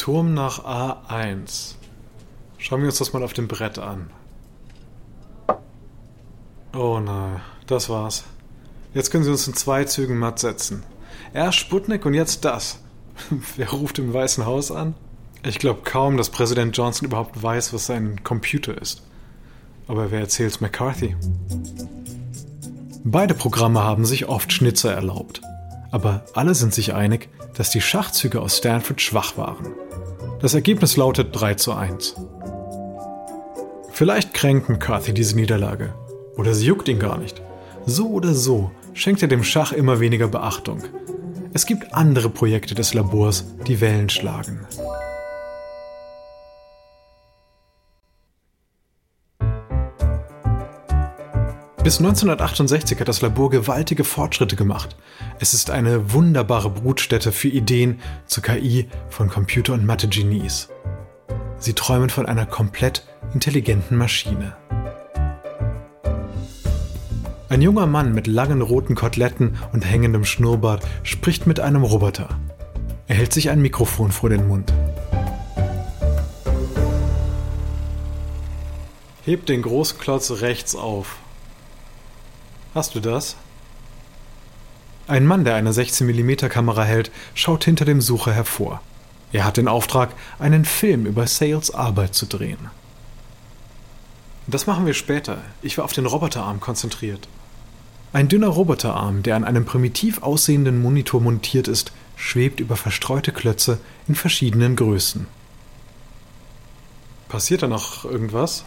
Turm 0.00 0.32
nach 0.32 0.64
A1. 0.64 1.74
Schauen 2.56 2.80
wir 2.80 2.88
uns 2.88 2.96
das 2.96 3.12
mal 3.12 3.22
auf 3.22 3.34
dem 3.34 3.48
Brett 3.48 3.78
an. 3.78 4.08
Oh 6.72 6.98
nein, 7.00 7.42
das 7.66 7.90
war's. 7.90 8.24
Jetzt 8.94 9.10
können 9.10 9.24
sie 9.24 9.30
uns 9.30 9.46
in 9.46 9.52
zwei 9.52 9.84
Zügen 9.84 10.16
matt 10.16 10.38
setzen. 10.38 10.84
Erst 11.34 11.58
Sputnik 11.58 12.06
und 12.06 12.14
jetzt 12.14 12.46
das. 12.46 12.78
Wer 13.56 13.70
ruft 13.72 13.98
im 13.98 14.14
Weißen 14.14 14.46
Haus 14.46 14.70
an? 14.70 14.94
Ich 15.44 15.58
glaube 15.58 15.82
kaum, 15.84 16.16
dass 16.16 16.30
Präsident 16.30 16.74
Johnson 16.74 17.04
überhaupt 17.04 17.42
weiß, 17.42 17.74
was 17.74 17.84
sein 17.84 18.24
Computer 18.24 18.80
ist. 18.80 19.02
Aber 19.86 20.10
wer 20.10 20.20
erzählt's 20.20 20.62
McCarthy? 20.62 21.14
Beide 23.04 23.34
Programme 23.34 23.84
haben 23.84 24.06
sich 24.06 24.30
oft 24.30 24.50
Schnitzer 24.50 24.94
erlaubt. 24.94 25.42
Aber 25.90 26.24
alle 26.32 26.54
sind 26.54 26.72
sich 26.72 26.94
einig, 26.94 27.28
dass 27.54 27.68
die 27.68 27.82
Schachzüge 27.82 28.40
aus 28.40 28.56
Stanford 28.56 29.02
schwach 29.02 29.36
waren. 29.36 29.74
Das 30.40 30.54
Ergebnis 30.54 30.96
lautet 30.96 31.38
3 31.38 31.54
zu 31.54 31.74
1. 31.74 32.16
Vielleicht 33.92 34.32
kränkt 34.32 34.70
McCarthy 34.70 35.12
diese 35.12 35.36
Niederlage. 35.36 35.92
Oder 36.34 36.54
sie 36.54 36.64
juckt 36.64 36.88
ihn 36.88 36.98
gar 36.98 37.18
nicht. 37.18 37.42
So 37.84 38.08
oder 38.08 38.32
so 38.32 38.70
schenkt 38.94 39.20
er 39.20 39.28
dem 39.28 39.44
Schach 39.44 39.72
immer 39.72 40.00
weniger 40.00 40.28
Beachtung. 40.28 40.82
Es 41.52 41.66
gibt 41.66 41.92
andere 41.92 42.30
Projekte 42.30 42.74
des 42.74 42.94
Labors, 42.94 43.44
die 43.66 43.82
Wellen 43.82 44.08
schlagen. 44.08 44.66
Bis 51.82 51.96
1968 51.98 53.00
hat 53.00 53.08
das 53.08 53.22
Labor 53.22 53.48
gewaltige 53.48 54.04
Fortschritte 54.04 54.54
gemacht. 54.54 54.96
Es 55.38 55.54
ist 55.54 55.70
eine 55.70 56.12
wunderbare 56.12 56.68
Brutstätte 56.68 57.32
für 57.32 57.48
Ideen 57.48 58.00
zur 58.26 58.42
KI 58.42 58.86
von 59.08 59.30
Computer- 59.30 59.72
und 59.72 59.86
Mathe-Genies. 59.86 60.68
Sie 61.58 61.72
träumen 61.72 62.10
von 62.10 62.26
einer 62.26 62.44
komplett 62.44 63.06
intelligenten 63.32 63.96
Maschine. 63.96 64.56
Ein 67.48 67.62
junger 67.62 67.86
Mann 67.86 68.12
mit 68.12 68.26
langen 68.26 68.60
roten 68.60 68.94
Koteletten 68.94 69.56
und 69.72 69.86
hängendem 69.86 70.26
Schnurrbart 70.26 70.86
spricht 71.02 71.46
mit 71.46 71.60
einem 71.60 71.82
Roboter. 71.82 72.28
Er 73.08 73.16
hält 73.16 73.32
sich 73.32 73.48
ein 73.48 73.62
Mikrofon 73.62 74.12
vor 74.12 74.28
den 74.28 74.46
Mund. 74.48 74.70
Heb 79.24 79.46
den 79.46 79.62
großen 79.62 79.98
Klotz 79.98 80.30
rechts 80.42 80.76
auf. 80.76 81.16
Hast 82.74 82.94
du 82.94 83.00
das? 83.00 83.36
Ein 85.08 85.26
Mann, 85.26 85.44
der 85.44 85.56
eine 85.56 85.72
16mm 85.72 86.48
Kamera 86.48 86.84
hält, 86.84 87.10
schaut 87.34 87.64
hinter 87.64 87.84
dem 87.84 88.00
Sucher 88.00 88.32
hervor. 88.32 88.80
Er 89.32 89.44
hat 89.44 89.56
den 89.56 89.66
Auftrag, 89.66 90.10
einen 90.38 90.64
Film 90.64 91.04
über 91.04 91.26
Sales 91.26 91.72
Arbeit 91.72 92.14
zu 92.14 92.26
drehen. 92.26 92.70
Das 94.46 94.68
machen 94.68 94.86
wir 94.86 94.94
später. 94.94 95.38
Ich 95.62 95.78
war 95.78 95.84
auf 95.84 95.92
den 95.92 96.06
Roboterarm 96.06 96.60
konzentriert. 96.60 97.28
Ein 98.12 98.28
dünner 98.28 98.48
Roboterarm, 98.48 99.22
der 99.22 99.36
an 99.36 99.44
einem 99.44 99.64
primitiv 99.64 100.22
aussehenden 100.22 100.80
Monitor 100.80 101.20
montiert 101.20 101.66
ist, 101.66 101.92
schwebt 102.16 102.60
über 102.60 102.76
verstreute 102.76 103.32
Klötze 103.32 103.78
in 104.06 104.14
verschiedenen 104.14 104.76
Größen. 104.76 105.26
Passiert 107.28 107.62
da 107.62 107.68
noch 107.68 108.04
irgendwas? 108.04 108.64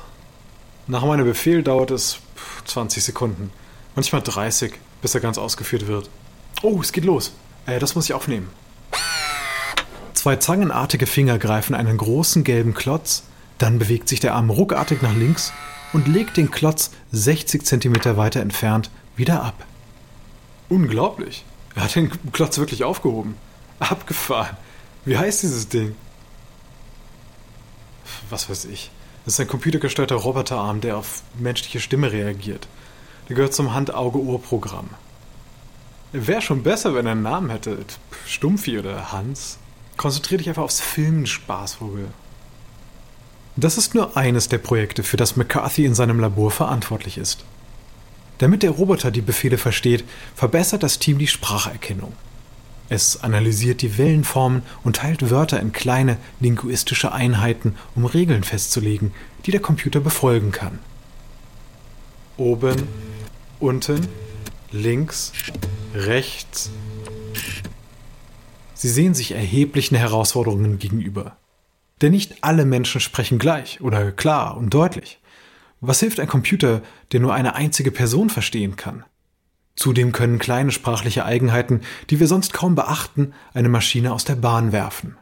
Nach 0.87 1.05
meinem 1.05 1.25
Befehl 1.25 1.63
dauert 1.63 1.91
es 1.91 2.19
20 2.65 3.03
Sekunden. 3.03 3.51
Manchmal 3.95 4.21
30, 4.21 4.73
bis 5.01 5.15
er 5.15 5.21
ganz 5.21 5.37
ausgeführt 5.37 5.87
wird. 5.87 6.09
Oh, 6.61 6.79
es 6.81 6.91
geht 6.91 7.05
los. 7.05 7.33
Äh, 7.65 7.79
das 7.79 7.95
muss 7.95 8.05
ich 8.05 8.13
aufnehmen. 8.13 8.49
Zwei 10.13 10.37
zangenartige 10.37 11.05
Finger 11.05 11.37
greifen 11.37 11.75
einen 11.75 11.97
großen 11.97 12.43
gelben 12.43 12.73
Klotz, 12.73 13.23
dann 13.57 13.79
bewegt 13.79 14.07
sich 14.09 14.19
der 14.19 14.35
Arm 14.35 14.49
ruckartig 14.49 15.01
nach 15.01 15.13
links 15.13 15.51
und 15.91 16.07
legt 16.07 16.37
den 16.37 16.49
Klotz 16.49 16.91
60 17.11 17.65
cm 17.65 18.17
weiter 18.17 18.39
entfernt 18.39 18.89
wieder 19.15 19.43
ab. 19.43 19.65
Unglaublich. 20.69 21.43
Er 21.75 21.83
hat 21.83 21.95
den 21.95 22.11
Klotz 22.31 22.57
wirklich 22.57 22.83
aufgehoben. 22.83 23.35
Abgefahren. 23.79 24.57
Wie 25.05 25.17
heißt 25.17 25.43
dieses 25.43 25.67
Ding? 25.67 25.95
Was 28.29 28.49
weiß 28.49 28.65
ich. 28.65 28.91
Das 29.25 29.35
ist 29.35 29.39
ein 29.39 29.47
computergesteuerter 29.47 30.15
Roboterarm, 30.15 30.81
der 30.81 30.97
auf 30.97 31.23
menschliche 31.37 31.79
Stimme 31.79 32.11
reagiert. 32.11 32.67
Der 33.29 33.35
gehört 33.35 33.53
zum 33.53 33.73
Hand-Auge-Ohr-Programm. 33.73 34.89
Wäre 36.11 36.41
schon 36.41 36.61
besser, 36.61 36.93
wenn 36.93 37.05
er 37.05 37.13
einen 37.13 37.23
Namen 37.23 37.49
hätte. 37.49 37.77
Stumpfi 38.27 38.77
oder 38.77 39.11
Hans. 39.11 39.57
Konzentrier 39.97 40.37
dich 40.37 40.49
einfach 40.49 40.63
aufs 40.63 40.79
Filmen, 40.79 41.25
Spaßvogel. 41.25 42.07
Das 43.55 43.77
ist 43.77 43.93
nur 43.93 44.17
eines 44.17 44.49
der 44.49 44.57
Projekte, 44.57 45.03
für 45.03 45.17
das 45.17 45.35
McCarthy 45.35 45.85
in 45.85 45.95
seinem 45.95 46.19
Labor 46.19 46.51
verantwortlich 46.51 47.17
ist. 47.17 47.45
Damit 48.39 48.63
der 48.63 48.71
Roboter 48.71 49.11
die 49.11 49.21
Befehle 49.21 49.57
versteht, 49.57 50.03
verbessert 50.35 50.83
das 50.83 50.99
Team 50.99 51.19
die 51.19 51.27
Spracherkennung. 51.27 52.13
Es 52.89 53.23
analysiert 53.23 53.81
die 53.81 53.97
Wellenformen 53.97 54.63
und 54.83 54.97
teilt 54.97 55.29
Wörter 55.29 55.59
in 55.59 55.71
kleine 55.71 56.17
linguistische 56.39 57.11
Einheiten, 57.11 57.75
um 57.95 58.05
Regeln 58.05 58.43
festzulegen, 58.43 59.13
die 59.45 59.51
der 59.51 59.61
Computer 59.61 59.99
befolgen 59.99 60.51
kann. 60.51 60.79
Oben, 62.37 62.87
unten, 63.63 64.07
links, 64.71 65.31
rechts. 65.95 66.69
Sie 68.73 68.89
sehen 68.89 69.13
sich 69.13 69.31
erheblichen 69.31 69.95
Herausforderungen 69.95 70.79
gegenüber. 70.79 71.37
Denn 72.01 72.11
nicht 72.11 72.43
alle 72.43 72.65
Menschen 72.65 72.99
sprechen 72.99 73.39
gleich 73.39 73.79
oder 73.79 74.11
klar 74.11 74.57
und 74.57 74.73
deutlich. 74.73 75.21
Was 75.79 76.01
hilft 76.01 76.19
ein 76.19 76.27
Computer, 76.27 76.81
der 77.13 77.21
nur 77.21 77.33
eine 77.33 77.55
einzige 77.55 77.91
Person 77.91 78.29
verstehen 78.29 78.75
kann? 78.75 79.05
Zudem 79.77 80.11
können 80.11 80.39
kleine 80.39 80.71
sprachliche 80.71 81.23
Eigenheiten, 81.23 81.81
die 82.09 82.19
wir 82.19 82.27
sonst 82.27 82.51
kaum 82.51 82.75
beachten, 82.75 83.33
eine 83.53 83.69
Maschine 83.69 84.11
aus 84.11 84.25
der 84.25 84.35
Bahn 84.35 84.73
werfen. 84.73 85.17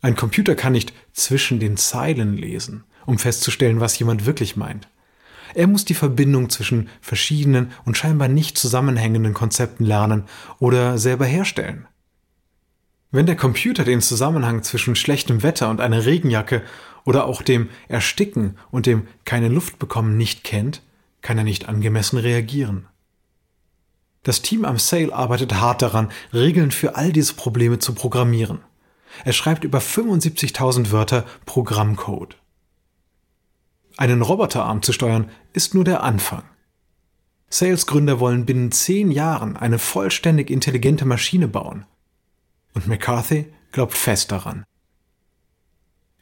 Ein 0.00 0.14
Computer 0.14 0.54
kann 0.54 0.72
nicht 0.72 0.92
zwischen 1.12 1.58
den 1.58 1.76
Zeilen 1.76 2.36
lesen, 2.36 2.84
um 3.06 3.18
festzustellen, 3.18 3.80
was 3.80 3.98
jemand 3.98 4.24
wirklich 4.24 4.56
meint. 4.56 4.88
Er 5.54 5.66
muss 5.66 5.84
die 5.84 5.94
Verbindung 5.94 6.50
zwischen 6.50 6.88
verschiedenen 7.00 7.72
und 7.84 7.96
scheinbar 7.96 8.28
nicht 8.28 8.58
zusammenhängenden 8.58 9.34
Konzepten 9.34 9.84
lernen 9.84 10.24
oder 10.58 10.98
selber 10.98 11.26
herstellen. 11.26 11.86
Wenn 13.10 13.26
der 13.26 13.36
Computer 13.36 13.84
den 13.84 14.00
Zusammenhang 14.00 14.62
zwischen 14.62 14.96
schlechtem 14.96 15.42
Wetter 15.42 15.68
und 15.68 15.80
einer 15.80 16.06
Regenjacke 16.06 16.62
oder 17.04 17.26
auch 17.26 17.42
dem 17.42 17.68
Ersticken 17.88 18.56
und 18.70 18.86
dem 18.86 19.06
keine 19.24 19.48
Luft 19.48 19.78
bekommen 19.78 20.16
nicht 20.16 20.44
kennt, 20.44 20.82
kann 21.20 21.36
er 21.36 21.44
nicht 21.44 21.68
angemessen 21.68 22.18
reagieren. 22.18 22.86
Das 24.22 24.40
Team 24.40 24.64
am 24.64 24.78
Sale 24.78 25.12
arbeitet 25.12 25.54
hart 25.54 25.82
daran, 25.82 26.10
Regeln 26.32 26.70
für 26.70 26.96
all 26.96 27.12
diese 27.12 27.34
Probleme 27.34 27.78
zu 27.80 27.92
programmieren. 27.92 28.60
Er 29.24 29.32
schreibt 29.32 29.64
über 29.64 29.78
75.000 29.78 30.90
Wörter 30.90 31.26
Programmcode. 31.44 32.36
Einen 33.96 34.22
Roboterarm 34.22 34.82
zu 34.82 34.92
steuern, 34.92 35.30
ist 35.52 35.74
nur 35.74 35.84
der 35.84 36.02
Anfang. 36.02 36.44
Sales-Gründer 37.50 38.18
wollen 38.18 38.46
binnen 38.46 38.72
zehn 38.72 39.10
Jahren 39.10 39.56
eine 39.56 39.78
vollständig 39.78 40.48
intelligente 40.50 41.04
Maschine 41.04 41.48
bauen. 41.48 41.84
Und 42.74 42.86
McCarthy 42.86 43.52
glaubt 43.72 43.94
fest 43.94 44.32
daran. 44.32 44.64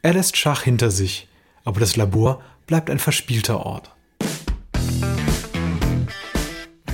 Er 0.02 0.14
lässt 0.14 0.36
Schach 0.36 0.62
hinter 0.62 0.90
sich, 0.90 1.28
aber 1.64 1.78
das 1.78 1.96
Labor 1.96 2.42
bleibt 2.66 2.90
ein 2.90 2.98
verspielter 2.98 3.64
Ort. 3.64 3.94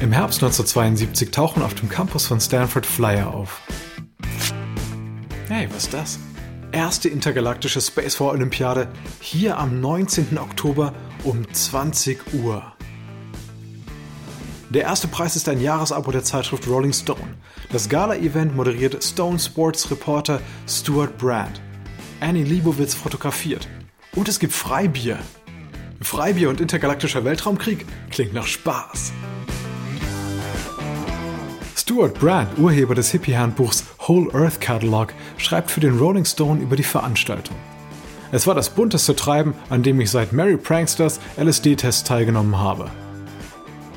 Im 0.01 0.13
Herbst 0.13 0.43
1972 0.43 1.31
tauchen 1.31 1.63
auf 1.63 1.73
dem 1.73 1.89
Campus 1.89 2.27
von 2.27 2.39
Stanford 2.39 2.85
Flyer 2.85 3.33
auf. 3.33 3.63
Hey, 5.49 5.69
was 5.71 5.85
ist 5.85 5.95
das? 5.95 6.19
Erste 6.77 7.09
intergalaktische 7.09 7.81
Space 7.81 8.21
War 8.21 8.33
Olympiade 8.33 8.89
hier 9.19 9.57
am 9.57 9.81
19. 9.81 10.37
Oktober 10.37 10.93
um 11.25 11.51
20 11.51 12.35
Uhr. 12.35 12.63
Der 14.69 14.83
erste 14.83 15.09
Preis 15.09 15.37
ist 15.37 15.49
ein 15.49 15.63
Jahresabo 15.63 16.13
der 16.13 16.23
Zeitschrift 16.23 16.69
Rolling 16.69 16.93
Stone. 16.93 17.39
Das 17.73 17.89
Gala-Event 17.89 18.55
moderiert 18.55 19.03
Stone 19.03 19.39
Sports 19.39 19.91
Reporter 19.91 20.43
Stuart 20.69 21.17
Brand. 21.17 21.63
Annie 22.21 22.45
Leibovitz 22.45 22.95
fotografiert. 22.95 23.67
Und 24.15 24.29
es 24.29 24.39
gibt 24.39 24.53
Freibier. 24.53 25.19
Freibier 26.03 26.51
und 26.51 26.61
intergalaktischer 26.61 27.25
Weltraumkrieg 27.25 27.87
klingt 28.11 28.35
nach 28.35 28.47
Spaß. 28.47 29.13
Stuart 31.89 32.19
Brand, 32.19 32.59
Urheber 32.59 32.97
des 32.97 33.13
Hippie-Handbuchs 33.13 33.85
Whole 34.09 34.35
Earth 34.35 34.61
Catalog, 34.61 35.15
schreibt 35.37 35.71
für 35.71 35.79
den 35.79 35.97
Rolling 35.97 36.25
Stone 36.25 36.61
über 36.61 36.75
die 36.75 36.83
Veranstaltung. 36.83 37.55
Es 38.33 38.45
war 38.49 38.57
das 38.57 38.71
bunteste 38.71 39.15
Treiben, 39.15 39.55
an 39.69 39.85
dem 39.85 40.01
ich 40.01 40.11
seit 40.11 40.33
Mary 40.33 40.57
Pranksters 40.57 41.21
LSD-Tests 41.37 42.03
teilgenommen 42.03 42.59
habe. 42.59 42.91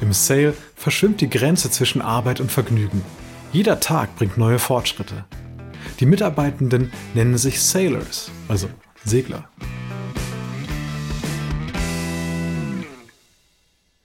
Im 0.02 0.14
Sale 0.14 0.54
verschwimmt 0.76 1.20
die 1.20 1.32
Grenze 1.32 1.72
zwischen 1.72 2.04
Arbeit 2.04 2.40
und 2.40 2.52
Vergnügen. 2.52 3.04
Jeder 3.54 3.80
Tag 3.80 4.16
bringt 4.18 4.38
neue 4.38 4.60
Fortschritte. 4.60 5.26
Die 6.00 6.06
Mitarbeitenden 6.06 6.92
nennen 7.16 7.40
sich 7.40 7.60
Sailors, 7.60 8.30
also 8.48 8.70
Segler. 9.04 9.50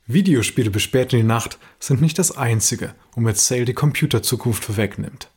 Videospiele 0.06 0.70
bis 0.70 0.82
spät 0.82 1.12
in 1.12 1.20
die 1.20 1.26
Nacht 1.26 1.58
sind 1.80 2.02
nicht 2.02 2.18
das 2.18 2.36
einzige, 2.36 2.94
womit 3.14 3.38
Sale 3.38 3.64
die 3.64 3.72
Computerzukunft 3.72 4.64
vorwegnimmt. 4.64 5.30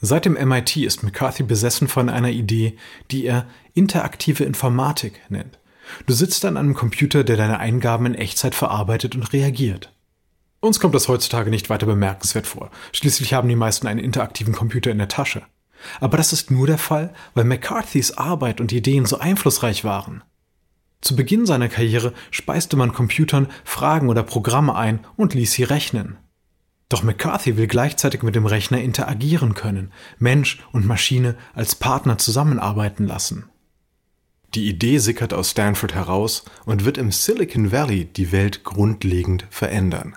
Seit 0.00 0.24
dem 0.24 0.34
MIT 0.34 0.76
ist 0.76 1.02
McCarthy 1.02 1.42
besessen 1.42 1.88
von 1.88 2.08
einer 2.08 2.30
Idee, 2.30 2.76
die 3.10 3.26
er 3.26 3.46
interaktive 3.74 4.44
Informatik 4.44 5.20
nennt. 5.28 5.58
Du 6.06 6.14
sitzt 6.14 6.44
an 6.44 6.56
einem 6.56 6.74
Computer, 6.74 7.24
der 7.24 7.36
deine 7.36 7.58
Eingaben 7.58 8.06
in 8.06 8.14
Echtzeit 8.14 8.54
verarbeitet 8.54 9.14
und 9.14 9.32
reagiert. 9.32 9.92
Uns 10.60 10.80
kommt 10.80 10.94
das 10.94 11.08
heutzutage 11.08 11.50
nicht 11.50 11.70
weiter 11.70 11.86
bemerkenswert 11.86 12.46
vor. 12.46 12.70
Schließlich 12.92 13.34
haben 13.34 13.48
die 13.48 13.56
meisten 13.56 13.86
einen 13.86 14.00
interaktiven 14.00 14.52
Computer 14.52 14.90
in 14.90 14.98
der 14.98 15.08
Tasche. 15.08 15.42
Aber 16.00 16.16
das 16.16 16.32
ist 16.32 16.50
nur 16.50 16.66
der 16.66 16.78
Fall, 16.78 17.14
weil 17.34 17.44
McCarthys 17.44 18.12
Arbeit 18.12 18.60
und 18.60 18.72
Ideen 18.72 19.06
so 19.06 19.18
einflussreich 19.18 19.84
waren. 19.84 20.22
Zu 21.00 21.16
Beginn 21.16 21.46
seiner 21.46 21.68
Karriere 21.68 22.12
speiste 22.30 22.76
man 22.76 22.92
Computern 22.92 23.48
Fragen 23.64 24.08
oder 24.08 24.22
Programme 24.22 24.74
ein 24.74 25.00
und 25.16 25.34
ließ 25.34 25.52
sie 25.52 25.62
rechnen. 25.62 26.16
Doch 26.88 27.02
McCarthy 27.02 27.56
will 27.56 27.66
gleichzeitig 27.66 28.22
mit 28.22 28.34
dem 28.34 28.46
Rechner 28.46 28.80
interagieren 28.80 29.54
können, 29.54 29.92
Mensch 30.18 30.64
und 30.72 30.86
Maschine 30.86 31.36
als 31.54 31.74
Partner 31.74 32.18
zusammenarbeiten 32.18 33.06
lassen. 33.06 33.44
Die 34.54 34.66
Idee 34.66 34.98
sickert 34.98 35.34
aus 35.34 35.50
Stanford 35.50 35.94
heraus 35.94 36.44
und 36.64 36.86
wird 36.86 36.96
im 36.96 37.12
Silicon 37.12 37.70
Valley 37.70 38.06
die 38.06 38.32
Welt 38.32 38.64
grundlegend 38.64 39.46
verändern. 39.50 40.16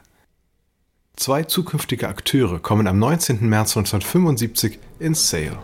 Zwei 1.18 1.44
zukünftige 1.44 2.08
Akteure 2.08 2.60
kommen 2.60 2.88
am 2.88 2.98
19. 2.98 3.48
März 3.48 3.76
1975 3.76 4.80
ins 5.00 5.30
Sale. 5.30 5.60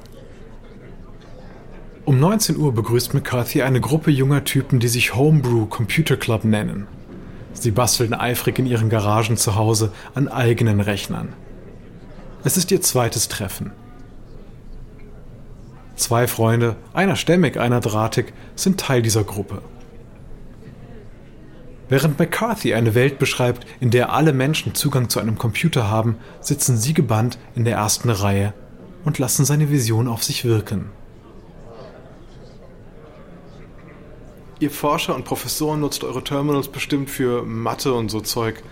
Um 2.07 2.21
19 2.21 2.55
Uhr 2.55 2.73
begrüßt 2.73 3.13
McCarthy 3.13 3.63
eine 3.63 3.81
Gruppe 3.81 4.11
junger 4.11 4.45
Typen, 4.45 4.79
die 4.79 4.87
sich 4.87 5.13
Homebrew 5.13 5.65
Computer 5.65 6.15
Club 6.15 6.45
nennen. 6.45 6.87
Sie 7.51 7.71
basteln 7.71 8.13
eifrig 8.13 8.59
in 8.59 8.65
ihren 8.65 8.89
Garagen 8.89 9.35
zu 9.35 9.55
Hause 9.55 9.91
an 10.15 10.29
eigenen 10.29 10.79
Rechnern. 10.79 11.33
Es 12.45 12.55
ist 12.55 12.71
ihr 12.71 12.79
zweites 12.79 13.27
Treffen. 13.27 13.73
Zwei 15.97 16.27
Freunde, 16.27 16.77
einer 16.93 17.17
stämmig, 17.17 17.57
einer 17.57 17.81
drahtig, 17.81 18.31
sind 18.55 18.79
Teil 18.79 19.01
dieser 19.01 19.25
Gruppe. 19.25 19.61
Während 21.89 22.17
McCarthy 22.17 22.73
eine 22.73 22.95
Welt 22.95 23.19
beschreibt, 23.19 23.67
in 23.81 23.91
der 23.91 24.13
alle 24.13 24.31
Menschen 24.31 24.75
Zugang 24.75 25.09
zu 25.09 25.19
einem 25.19 25.37
Computer 25.37 25.91
haben, 25.91 26.15
sitzen 26.39 26.77
sie 26.77 26.93
gebannt 26.93 27.37
in 27.53 27.65
der 27.65 27.75
ersten 27.75 28.09
Reihe 28.09 28.53
und 29.03 29.19
lassen 29.19 29.43
seine 29.43 29.69
Vision 29.69 30.07
auf 30.07 30.23
sich 30.23 30.45
wirken. 30.45 30.89
Ihr 34.59 34.71
Forscher 34.71 35.13
und 35.13 35.23
Professoren 35.23 35.81
nutzt 35.81 36.03
eure 36.03 36.23
Terminals 36.23 36.67
bestimmt 36.67 37.11
für 37.11 37.43
Mathe 37.43 37.93
und 37.93 38.09
so 38.09 38.21
Zeug. 38.21 38.63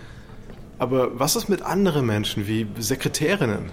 Aber 0.79 1.19
was 1.19 1.35
ist 1.35 1.47
mit 1.47 1.61
anderen 1.61 2.07
Menschen 2.07 2.47
wie 2.47 2.65
Sekretärinnen? 2.79 3.71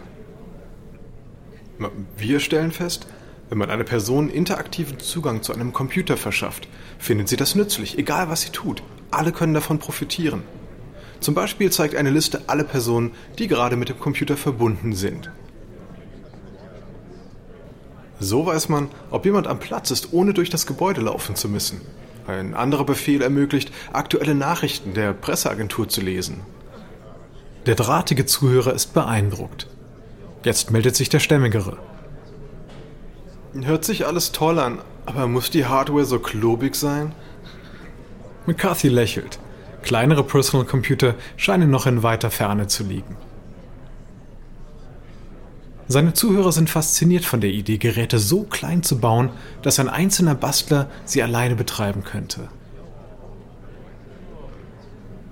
Wir 2.18 2.38
stellen 2.40 2.70
fest, 2.70 3.06
wenn 3.48 3.56
man 3.56 3.70
einer 3.70 3.84
Person 3.84 4.28
interaktiven 4.28 4.98
Zugang 4.98 5.42
zu 5.42 5.54
einem 5.54 5.72
Computer 5.72 6.18
verschafft, 6.18 6.68
findet 6.98 7.28
sie 7.28 7.36
das 7.36 7.54
nützlich, 7.54 7.98
egal 7.98 8.28
was 8.28 8.42
sie 8.42 8.50
tut. 8.50 8.82
Alle 9.10 9.32
können 9.32 9.54
davon 9.54 9.78
profitieren. 9.78 10.42
Zum 11.20 11.34
Beispiel 11.34 11.70
zeigt 11.72 11.94
eine 11.94 12.10
Liste 12.10 12.42
alle 12.46 12.64
Personen, 12.64 13.12
die 13.38 13.48
gerade 13.48 13.76
mit 13.76 13.88
dem 13.88 13.98
Computer 13.98 14.36
verbunden 14.36 14.92
sind. 14.92 15.30
So 18.22 18.46
weiß 18.46 18.68
man, 18.68 18.88
ob 19.10 19.24
jemand 19.24 19.48
am 19.48 19.58
Platz 19.58 19.90
ist, 19.90 20.12
ohne 20.12 20.32
durch 20.32 20.48
das 20.48 20.66
Gebäude 20.66 21.00
laufen 21.00 21.34
zu 21.34 21.48
müssen. 21.48 21.80
Ein 22.28 22.54
anderer 22.54 22.84
Befehl 22.84 23.20
ermöglicht, 23.20 23.72
aktuelle 23.92 24.36
Nachrichten 24.36 24.94
der 24.94 25.12
Presseagentur 25.12 25.88
zu 25.88 26.02
lesen. 26.02 26.40
Der 27.66 27.74
drahtige 27.74 28.24
Zuhörer 28.24 28.74
ist 28.74 28.94
beeindruckt. 28.94 29.66
Jetzt 30.44 30.70
meldet 30.70 30.94
sich 30.94 31.08
der 31.08 31.18
Stämmigere. 31.18 31.78
Hört 33.60 33.84
sich 33.84 34.06
alles 34.06 34.30
toll 34.30 34.60
an, 34.60 34.78
aber 35.04 35.26
muss 35.26 35.50
die 35.50 35.66
Hardware 35.66 36.04
so 36.04 36.20
klobig 36.20 36.76
sein? 36.76 37.16
McCarthy 38.46 38.88
lächelt. 38.88 39.40
Kleinere 39.82 40.22
Personal 40.22 40.64
Computer 40.64 41.16
scheinen 41.36 41.70
noch 41.70 41.86
in 41.86 42.04
weiter 42.04 42.30
Ferne 42.30 42.68
zu 42.68 42.84
liegen. 42.84 43.16
Seine 45.88 46.14
Zuhörer 46.14 46.52
sind 46.52 46.70
fasziniert 46.70 47.24
von 47.24 47.40
der 47.40 47.50
Idee, 47.50 47.78
Geräte 47.78 48.18
so 48.18 48.44
klein 48.44 48.82
zu 48.82 48.98
bauen, 48.98 49.30
dass 49.62 49.78
ein 49.78 49.88
einzelner 49.88 50.34
Bastler 50.34 50.88
sie 51.04 51.22
alleine 51.22 51.56
betreiben 51.56 52.04
könnte. 52.04 52.48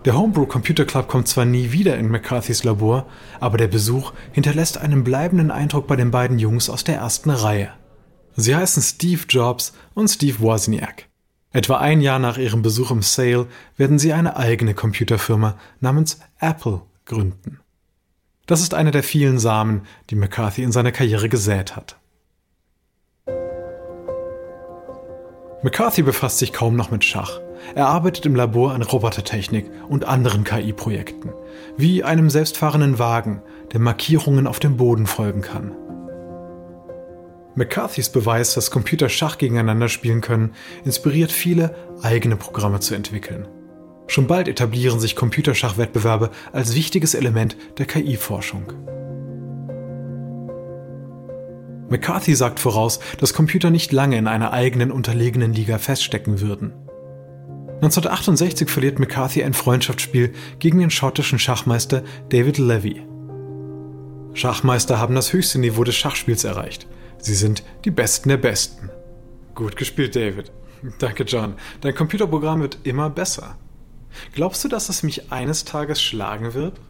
Der 0.06 0.16
Homebrew 0.16 0.46
Computer 0.46 0.86
Club 0.86 1.08
kommt 1.08 1.28
zwar 1.28 1.44
nie 1.44 1.72
wieder 1.72 1.98
in 1.98 2.08
McCarthys 2.08 2.64
Labor, 2.64 3.06
aber 3.38 3.58
der 3.58 3.68
Besuch 3.68 4.12
hinterlässt 4.32 4.78
einen 4.78 5.04
bleibenden 5.04 5.50
Eindruck 5.50 5.86
bei 5.86 5.96
den 5.96 6.10
beiden 6.10 6.38
Jungs 6.38 6.70
aus 6.70 6.84
der 6.84 6.96
ersten 6.96 7.28
Reihe. 7.28 7.70
Sie 8.34 8.56
heißen 8.56 8.82
Steve 8.82 9.22
Jobs 9.28 9.74
und 9.92 10.08
Steve 10.08 10.40
Wozniak. 10.40 11.06
Etwa 11.52 11.78
ein 11.78 12.00
Jahr 12.00 12.18
nach 12.18 12.38
ihrem 12.38 12.62
Besuch 12.62 12.90
im 12.90 13.02
Sale 13.02 13.46
werden 13.76 13.98
sie 13.98 14.12
eine 14.14 14.36
eigene 14.36 14.72
Computerfirma 14.72 15.58
namens 15.80 16.20
Apple 16.38 16.82
gründen. 17.04 17.59
Das 18.50 18.62
ist 18.62 18.74
einer 18.74 18.90
der 18.90 19.04
vielen 19.04 19.38
Samen, 19.38 19.82
die 20.10 20.16
McCarthy 20.16 20.64
in 20.64 20.72
seiner 20.72 20.90
Karriere 20.90 21.28
gesät 21.28 21.76
hat. 21.76 22.00
McCarthy 25.62 26.02
befasst 26.02 26.38
sich 26.38 26.52
kaum 26.52 26.74
noch 26.74 26.90
mit 26.90 27.04
Schach. 27.04 27.38
Er 27.76 27.86
arbeitet 27.86 28.26
im 28.26 28.34
Labor 28.34 28.72
an 28.72 28.82
Robotertechnik 28.82 29.70
und 29.88 30.04
anderen 30.04 30.42
KI-Projekten, 30.42 31.32
wie 31.76 32.02
einem 32.02 32.28
selbstfahrenden 32.28 32.98
Wagen, 32.98 33.40
der 33.72 33.78
Markierungen 33.78 34.48
auf 34.48 34.58
dem 34.58 34.76
Boden 34.76 35.06
folgen 35.06 35.42
kann. 35.42 35.70
McCarthys 37.54 38.08
Beweis, 38.08 38.54
dass 38.54 38.72
Computer 38.72 39.08
Schach 39.08 39.38
gegeneinander 39.38 39.88
spielen 39.88 40.22
können, 40.22 40.54
inspiriert 40.84 41.30
viele, 41.30 41.76
eigene 42.02 42.34
Programme 42.34 42.80
zu 42.80 42.96
entwickeln. 42.96 43.46
Schon 44.10 44.26
bald 44.26 44.48
etablieren 44.48 45.00
sich 45.00 45.16
Computerschachwettbewerbe 45.16 46.30
als 46.52 46.74
wichtiges 46.74 47.14
Element 47.14 47.56
der 47.78 47.86
KI-Forschung. 47.86 48.72
McCarthy 51.88 52.34
sagt 52.34 52.60
voraus, 52.60 53.00
dass 53.18 53.34
Computer 53.34 53.70
nicht 53.70 53.92
lange 53.92 54.18
in 54.18 54.26
einer 54.26 54.52
eigenen 54.52 54.92
unterlegenen 54.92 55.54
Liga 55.54 55.78
feststecken 55.78 56.40
würden. 56.40 56.72
1968 57.76 58.68
verliert 58.68 58.98
McCarthy 58.98 59.42
ein 59.42 59.54
Freundschaftsspiel 59.54 60.32
gegen 60.58 60.80
den 60.80 60.90
schottischen 60.90 61.38
Schachmeister 61.38 62.02
David 62.28 62.58
Levy. 62.58 63.02
Schachmeister 64.34 64.98
haben 64.98 65.14
das 65.14 65.32
höchste 65.32 65.58
Niveau 65.58 65.84
des 65.84 65.96
Schachspiels 65.96 66.44
erreicht– 66.44 66.86
Sie 67.22 67.34
sind 67.34 67.62
die 67.84 67.90
Besten 67.90 68.30
der 68.30 68.38
Besten. 68.38 68.88
Gut 69.54 69.76
gespielt, 69.76 70.16
David. 70.16 70.50
Danke, 70.98 71.24
John. 71.24 71.54
Dein 71.82 71.94
Computerprogramm 71.94 72.62
wird 72.62 72.78
immer 72.84 73.10
besser. 73.10 73.58
Glaubst 74.34 74.64
du, 74.64 74.68
dass 74.68 74.88
es 74.88 75.02
mich 75.02 75.32
eines 75.32 75.64
Tages 75.64 76.02
schlagen 76.02 76.54
wird? 76.54 76.80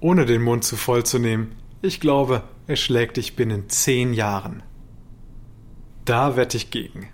Ohne 0.00 0.26
den 0.26 0.42
Mund 0.42 0.64
zu 0.64 0.76
voll 0.76 1.04
zu 1.04 1.18
nehmen. 1.18 1.56
Ich 1.82 2.00
glaube, 2.00 2.42
er 2.66 2.76
schlägt 2.76 3.16
dich 3.16 3.36
binnen 3.36 3.68
zehn 3.68 4.12
Jahren. 4.14 4.62
Da 6.04 6.36
wette 6.36 6.56
ich 6.56 6.70
gegen. 6.70 7.08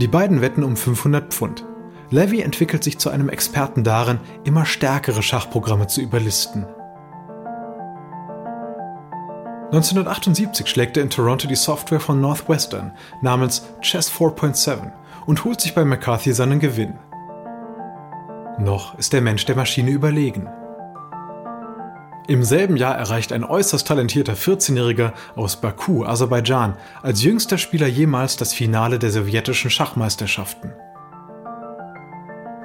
Die 0.00 0.08
beiden 0.08 0.40
wetten 0.40 0.62
um 0.62 0.76
500 0.76 1.32
Pfund. 1.32 1.64
Levy 2.10 2.40
entwickelt 2.40 2.84
sich 2.84 2.98
zu 2.98 3.10
einem 3.10 3.28
Experten 3.28 3.84
darin, 3.84 4.20
immer 4.44 4.64
stärkere 4.64 5.22
Schachprogramme 5.22 5.88
zu 5.88 6.00
überlisten. 6.00 6.64
1978 9.72 10.66
schlägt 10.66 10.96
er 10.96 11.02
in 11.02 11.10
Toronto 11.10 11.46
die 11.46 11.54
Software 11.54 12.00
von 12.00 12.22
Northwestern 12.22 12.92
namens 13.20 13.66
Chess 13.82 14.10
4.7 14.10 14.92
und 15.28 15.44
holt 15.44 15.60
sich 15.60 15.74
bei 15.74 15.84
McCarthy 15.84 16.32
seinen 16.32 16.58
Gewinn. 16.58 16.94
Noch 18.58 18.98
ist 18.98 19.12
der 19.12 19.20
Mensch 19.20 19.44
der 19.44 19.56
Maschine 19.56 19.90
überlegen. 19.90 20.48
Im 22.26 22.42
selben 22.44 22.78
Jahr 22.78 22.96
erreicht 22.96 23.32
ein 23.32 23.44
äußerst 23.44 23.86
talentierter 23.86 24.32
14-Jähriger 24.32 25.12
aus 25.36 25.60
Baku, 25.60 26.06
Aserbaidschan, 26.06 26.76
als 27.02 27.22
jüngster 27.22 27.58
Spieler 27.58 27.86
jemals 27.86 28.38
das 28.38 28.54
Finale 28.54 28.98
der 28.98 29.10
sowjetischen 29.10 29.70
Schachmeisterschaften. 29.70 30.72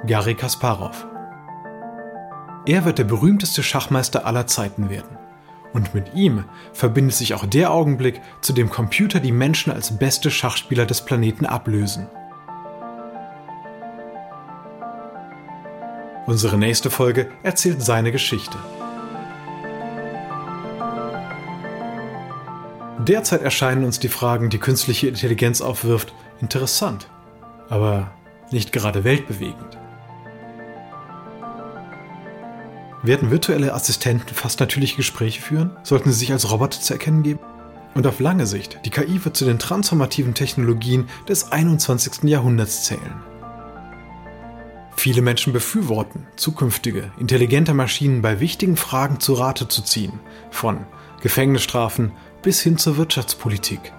Garry 0.06 0.34
Kasparov. 0.34 1.06
Er 2.64 2.86
wird 2.86 2.96
der 2.96 3.04
berühmteste 3.04 3.62
Schachmeister 3.62 4.24
aller 4.24 4.46
Zeiten 4.46 4.88
werden. 4.88 5.18
Und 5.74 5.94
mit 5.94 6.14
ihm 6.14 6.44
verbindet 6.72 7.14
sich 7.14 7.34
auch 7.34 7.44
der 7.44 7.72
Augenblick, 7.72 8.22
zu 8.40 8.54
dem 8.54 8.70
Computer 8.70 9.20
die 9.20 9.32
Menschen 9.32 9.70
als 9.70 9.98
beste 9.98 10.30
Schachspieler 10.30 10.86
des 10.86 11.04
Planeten 11.04 11.44
ablösen. 11.44 12.06
Unsere 16.26 16.56
nächste 16.56 16.90
Folge 16.90 17.28
erzählt 17.42 17.82
seine 17.82 18.10
Geschichte. 18.10 18.56
Derzeit 22.98 23.42
erscheinen 23.42 23.84
uns 23.84 23.98
die 23.98 24.08
Fragen, 24.08 24.48
die 24.48 24.58
künstliche 24.58 25.08
Intelligenz 25.08 25.60
aufwirft, 25.60 26.14
interessant, 26.40 27.08
aber 27.68 28.10
nicht 28.50 28.72
gerade 28.72 29.04
weltbewegend. 29.04 29.78
Werden 33.02 33.30
virtuelle 33.30 33.74
Assistenten 33.74 34.34
fast 34.34 34.60
natürliche 34.60 34.96
Gespräche 34.96 35.42
führen? 35.42 35.76
Sollten 35.82 36.10
sie 36.10 36.18
sich 36.18 36.32
als 36.32 36.50
Roboter 36.50 36.80
zu 36.80 36.94
erkennen 36.94 37.22
geben? 37.22 37.40
Und 37.94 38.06
auf 38.06 38.18
lange 38.18 38.46
Sicht, 38.46 38.80
die 38.86 38.90
KI 38.90 39.22
wird 39.22 39.36
zu 39.36 39.44
den 39.44 39.58
transformativen 39.58 40.32
Technologien 40.32 41.10
des 41.28 41.52
21. 41.52 42.24
Jahrhunderts 42.24 42.84
zählen. 42.84 43.33
Viele 44.96 45.22
Menschen 45.22 45.52
befürworten, 45.52 46.26
zukünftige, 46.36 47.12
intelligente 47.18 47.74
Maschinen 47.74 48.22
bei 48.22 48.40
wichtigen 48.40 48.76
Fragen 48.76 49.20
zu 49.20 49.34
Rate 49.34 49.68
zu 49.68 49.82
ziehen, 49.82 50.20
von 50.50 50.86
Gefängnisstrafen 51.20 52.12
bis 52.42 52.60
hin 52.60 52.78
zur 52.78 52.96
Wirtschaftspolitik. 52.96 53.92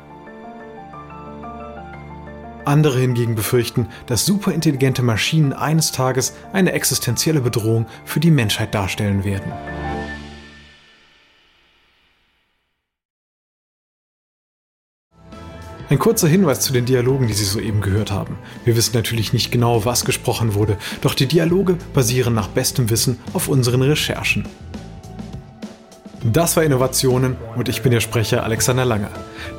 Andere 2.66 3.00
hingegen 3.00 3.36
befürchten, 3.36 3.90
dass 4.08 4.26
superintelligente 4.26 5.04
Maschinen 5.04 5.54
eines 5.54 5.92
Tages 5.92 6.34
eine 6.52 6.72
existenzielle 6.72 7.42
Bedrohung 7.42 7.86
für 8.06 8.20
die 8.20 8.32
Menschheit 8.32 8.74
darstellen 8.74 9.24
werden. 9.24 9.52
Ein 15.96 16.00
kurzer 16.00 16.28
Hinweis 16.28 16.60
zu 16.60 16.74
den 16.74 16.84
Dialogen, 16.84 17.28
die 17.28 17.34
Sie 17.34 17.46
soeben 17.46 17.80
gehört 17.80 18.12
haben. 18.12 18.38
Wir 18.66 18.76
wissen 18.76 18.96
natürlich 18.96 19.32
nicht 19.32 19.50
genau, 19.50 19.86
was 19.86 20.04
gesprochen 20.04 20.54
wurde, 20.54 20.78
doch 21.00 21.14
die 21.14 21.26
Dialoge 21.26 21.78
basieren 21.94 22.34
nach 22.34 22.50
bestem 22.50 22.90
Wissen 22.90 23.18
auf 23.32 23.48
unseren 23.48 23.82
Recherchen. 23.82 24.46
Das 26.22 26.58
war 26.58 26.66
Innovationen 26.66 27.38
und 27.56 27.70
ich 27.70 27.82
bin 27.82 27.94
Ihr 27.94 28.02
Sprecher 28.02 28.44
Alexander 28.44 28.84
Lange. 28.84 29.08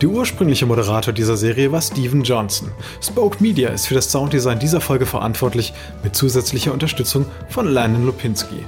Der 0.02 0.10
ursprüngliche 0.10 0.66
Moderator 0.66 1.14
dieser 1.14 1.38
Serie 1.38 1.72
war 1.72 1.80
Steven 1.80 2.22
Johnson. 2.22 2.70
Spoke 3.00 3.42
Media 3.42 3.70
ist 3.70 3.86
für 3.86 3.94
das 3.94 4.12
Sounddesign 4.12 4.58
dieser 4.58 4.82
Folge 4.82 5.06
verantwortlich, 5.06 5.72
mit 6.04 6.14
zusätzlicher 6.14 6.74
Unterstützung 6.74 7.24
von 7.48 7.66
Landon 7.66 8.04
Lupinski. 8.04 8.62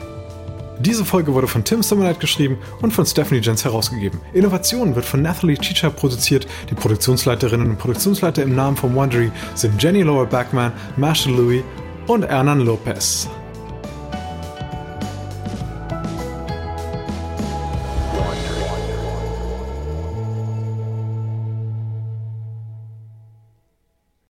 Diese 0.81 1.05
Folge 1.05 1.35
wurde 1.35 1.49
von 1.49 1.65
Tim 1.65 1.83
Summerlight 1.83 2.21
geschrieben 2.21 2.59
und 2.83 2.93
von 2.93 3.05
Stephanie 3.05 3.41
Jens 3.41 3.65
herausgegeben. 3.65 4.21
Innovationen 4.33 4.95
wird 4.95 5.05
von 5.05 5.23
Nathalie 5.23 5.59
Chicha 5.59 5.91
produziert. 5.91 6.47
Die 6.71 6.75
Produktionsleiterinnen 6.75 7.71
und 7.71 7.79
Produktionsleiter 7.79 8.43
im 8.43 8.55
Namen 8.55 8.77
von 8.77 8.95
Wondery 8.95 9.33
sind 9.55 9.83
Jenny 9.83 10.03
Laura 10.03 10.25
Backman, 10.25 10.73
Marshall 10.97 11.35
Louis 11.35 11.63
und 12.07 12.25
Hernan 12.25 12.61
Lopez. 12.61 13.29